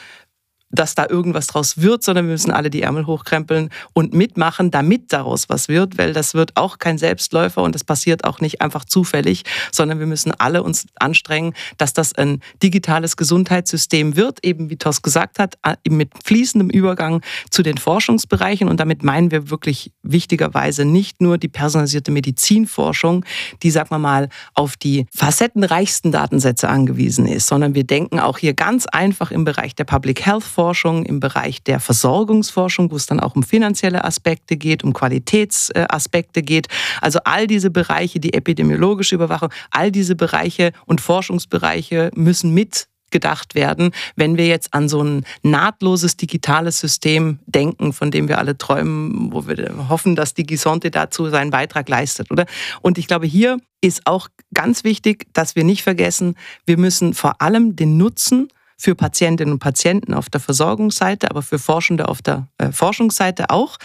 [0.71, 5.13] dass da irgendwas draus wird, sondern wir müssen alle die Ärmel hochkrempeln und mitmachen, damit
[5.13, 8.85] daraus was wird, weil das wird auch kein Selbstläufer und das passiert auch nicht einfach
[8.85, 14.77] zufällig, sondern wir müssen alle uns anstrengen, dass das ein digitales Gesundheitssystem wird, eben wie
[14.77, 15.57] Tos gesagt hat,
[15.89, 18.69] mit fließendem Übergang zu den Forschungsbereichen.
[18.69, 23.25] Und damit meinen wir wirklich wichtigerweise nicht nur die personalisierte Medizinforschung,
[23.63, 28.55] die, sagen wir mal, auf die facettenreichsten Datensätze angewiesen ist, sondern wir denken auch hier
[28.55, 33.21] ganz einfach im Bereich der Public Health Forschung, im Bereich der Versorgungsforschung, wo es dann
[33.21, 36.69] auch um finanzielle Aspekte geht, um Qualitätsaspekte geht.
[37.03, 43.55] Also all diese Bereiche, die epidemiologische Überwachung, all diese Bereiche und Forschungsbereiche müssen mit gedacht
[43.55, 48.57] werden, wenn wir jetzt an so ein nahtloses digitales System denken, von dem wir alle
[48.57, 52.47] träumen, wo wir hoffen, dass Digisonte dazu seinen Beitrag leistet, oder?
[52.81, 56.35] Und ich glaube, hier ist auch ganz wichtig, dass wir nicht vergessen,
[56.65, 61.59] wir müssen vor allem den Nutzen für Patientinnen und Patienten auf der Versorgungsseite, aber für
[61.59, 63.79] Forschende auf der äh, Forschungsseite auch,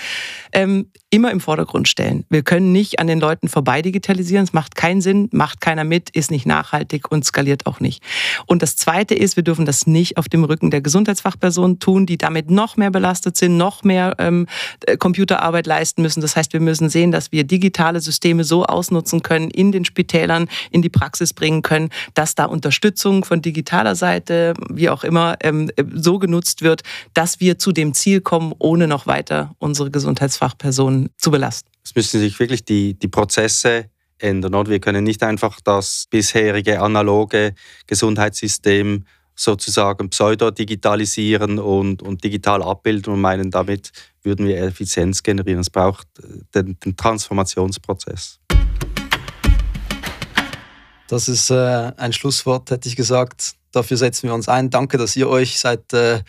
[0.51, 2.23] ähm, immer im Vordergrund stellen.
[2.29, 4.45] Wir können nicht an den Leuten vorbei digitalisieren.
[4.45, 8.01] Es macht keinen Sinn, macht keiner mit, ist nicht nachhaltig und skaliert auch nicht.
[8.45, 12.17] Und das Zweite ist, wir dürfen das nicht auf dem Rücken der Gesundheitsfachpersonen tun, die
[12.17, 14.47] damit noch mehr belastet sind, noch mehr ähm,
[14.85, 16.21] äh, Computerarbeit leisten müssen.
[16.21, 20.47] Das heißt, wir müssen sehen, dass wir digitale Systeme so ausnutzen können, in den Spitälern,
[20.71, 25.71] in die Praxis bringen können, dass da Unterstützung von digitaler Seite, wie auch immer, ähm,
[25.93, 26.81] so genutzt wird,
[27.13, 31.69] dass wir zu dem Ziel kommen, ohne noch weiter unsere Gesundheitsfachpersonen zu belasten.
[31.83, 33.85] Es müssen sich wirklich die, die Prozesse
[34.17, 34.55] ändern.
[34.55, 34.71] Oder?
[34.71, 37.53] Wir können nicht einfach das bisherige analoge
[37.87, 39.05] Gesundheitssystem
[39.35, 43.91] sozusagen pseudo-digitalisieren und, und digital abbilden und meinen, damit
[44.23, 45.61] würden wir Effizienz generieren.
[45.61, 48.39] Es braucht äh, den, den Transformationsprozess.
[51.07, 53.55] Das ist äh, ein Schlusswort, hätte ich gesagt.
[53.71, 54.69] Dafür setzen wir uns ein.
[54.69, 56.21] Danke, dass ihr euch seit äh,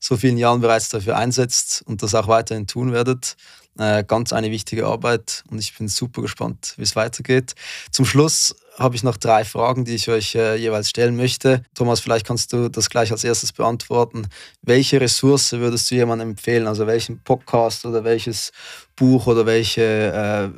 [0.00, 3.36] so vielen Jahren bereits dafür einsetzt und das auch weiterhin tun werdet.
[3.78, 7.54] Äh, ganz eine wichtige Arbeit und ich bin super gespannt, wie es weitergeht.
[7.92, 11.62] Zum Schluss habe ich noch drei Fragen, die ich euch äh, jeweils stellen möchte.
[11.74, 14.26] Thomas, vielleicht kannst du das gleich als erstes beantworten.
[14.62, 16.66] Welche Ressource würdest du jemandem empfehlen?
[16.66, 18.50] Also welchen Podcast oder welches
[18.96, 20.50] Buch oder welche, äh, äh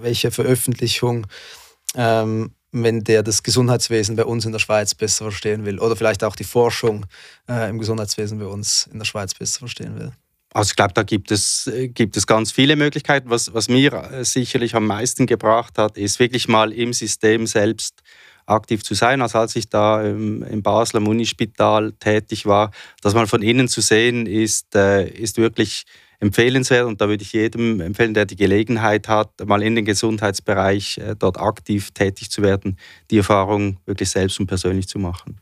[0.00, 1.26] welche Veröffentlichung,
[1.94, 6.24] ähm, wenn der das Gesundheitswesen bei uns in der Schweiz besser verstehen will oder vielleicht
[6.24, 7.06] auch die Forschung
[7.48, 10.12] äh, im Gesundheitswesen bei uns in der Schweiz besser verstehen will?
[10.52, 13.30] Also ich glaube, da gibt es, äh, gibt es ganz viele Möglichkeiten.
[13.30, 18.02] Was, was mir äh, sicherlich am meisten gebracht hat, ist wirklich mal im System selbst
[18.46, 19.20] aktiv zu sein.
[19.20, 22.70] Also als ich da im, im Basler Munispital tätig war,
[23.02, 25.84] das mal von innen zu sehen, ist, äh, ist wirklich
[26.20, 30.98] empfehlenswert und da würde ich jedem empfehlen, der die Gelegenheit hat, mal in den Gesundheitsbereich
[30.98, 32.76] äh, dort aktiv tätig zu werden,
[33.10, 35.40] die Erfahrung wirklich selbst und persönlich zu machen.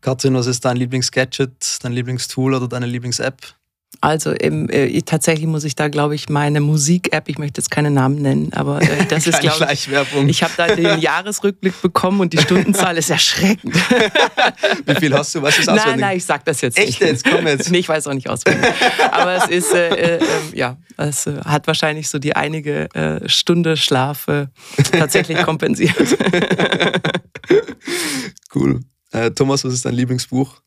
[0.00, 3.54] Katrin, was ist dein Lieblingsgadget, dein Lieblingstool oder deine Lieblings-App?
[4.00, 7.90] Also im, äh, tatsächlich muss ich da, glaube ich, meine Musik-App, ich möchte jetzt keine
[7.90, 9.88] Namen nennen, aber äh, das ist, glaube ich,
[10.26, 13.74] ich habe da den Jahresrückblick bekommen und die Stundenzahl ist erschreckend.
[14.86, 15.42] Wie viel hast du?
[15.42, 15.86] Was ist auswendig?
[15.86, 17.02] Nein, nein, ich sag das jetzt Echt nicht.
[17.02, 17.24] Echt jetzt?
[17.24, 17.70] Komm jetzt.
[17.70, 18.72] Nee, ich weiß auch nicht auswendig.
[19.12, 23.28] aber es ist, äh, äh, ähm, ja, es äh, hat wahrscheinlich so die einige äh,
[23.28, 24.26] Stunde Schlaf
[24.90, 25.94] tatsächlich kompensiert.
[28.54, 28.80] cool.
[29.36, 30.62] Thomas, was ist dein Lieblingsbuch?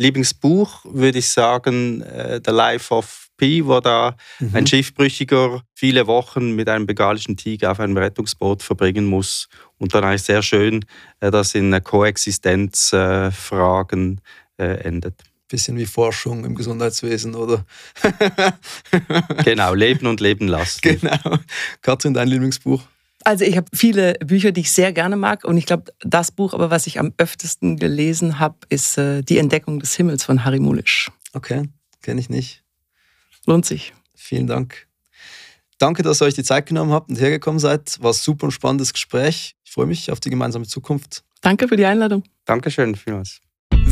[0.00, 4.56] Lieblingsbuch würde ich sagen äh, The Life of Pi, wo da mhm.
[4.56, 10.04] ein Schiffbrüchiger viele Wochen mit einem begalischen Tiger auf einem Rettungsboot verbringen muss und dann
[10.04, 10.86] eigentlich sehr schön
[11.20, 14.22] äh, das in Koexistenzfragen
[14.56, 15.22] äh, endet.
[15.48, 17.66] Bisschen wie Forschung im Gesundheitswesen, oder?
[19.44, 20.80] genau, leben und leben lassen.
[20.82, 21.38] Genau.
[21.82, 22.80] Katrin, dein Lieblingsbuch?
[23.24, 26.54] Also ich habe viele Bücher, die ich sehr gerne mag und ich glaube, das Buch,
[26.54, 30.60] aber was ich am öftesten gelesen habe, ist äh, Die Entdeckung des Himmels von Harry
[30.60, 31.10] Mulisch.
[31.32, 31.68] Okay,
[32.02, 32.64] kenne ich nicht.
[33.46, 33.92] Lohnt sich.
[34.14, 34.86] Vielen Dank.
[35.78, 38.02] Danke, dass ihr euch die Zeit genommen habt und hergekommen seid.
[38.02, 39.56] War ein super und spannendes Gespräch.
[39.64, 41.24] Ich freue mich auf die gemeinsame Zukunft.
[41.40, 42.22] Danke für die Einladung.
[42.44, 43.40] Dankeschön vielmals.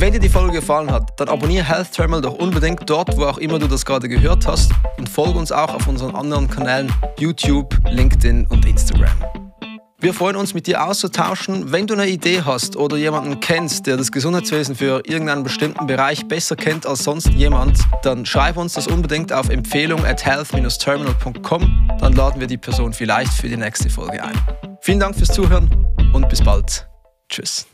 [0.01, 3.39] Wenn dir die Folge gefallen hat, dann abonniere Health Terminal doch unbedingt dort, wo auch
[3.39, 7.77] immer du das gerade gehört hast und folge uns auch auf unseren anderen Kanälen YouTube,
[7.91, 9.11] LinkedIn und Instagram.
[9.99, 11.73] Wir freuen uns, mit dir auszutauschen.
[11.73, 16.29] Wenn du eine Idee hast oder jemanden kennst, der das Gesundheitswesen für irgendeinen bestimmten Bereich
[16.29, 21.89] besser kennt als sonst jemand, dann schreib uns das unbedingt auf empfehlung at health-terminal.com.
[21.99, 24.41] Dann laden wir die Person vielleicht für die nächste Folge ein.
[24.81, 25.69] Vielen Dank fürs Zuhören
[26.13, 26.87] und bis bald.
[27.29, 27.67] Tschüss.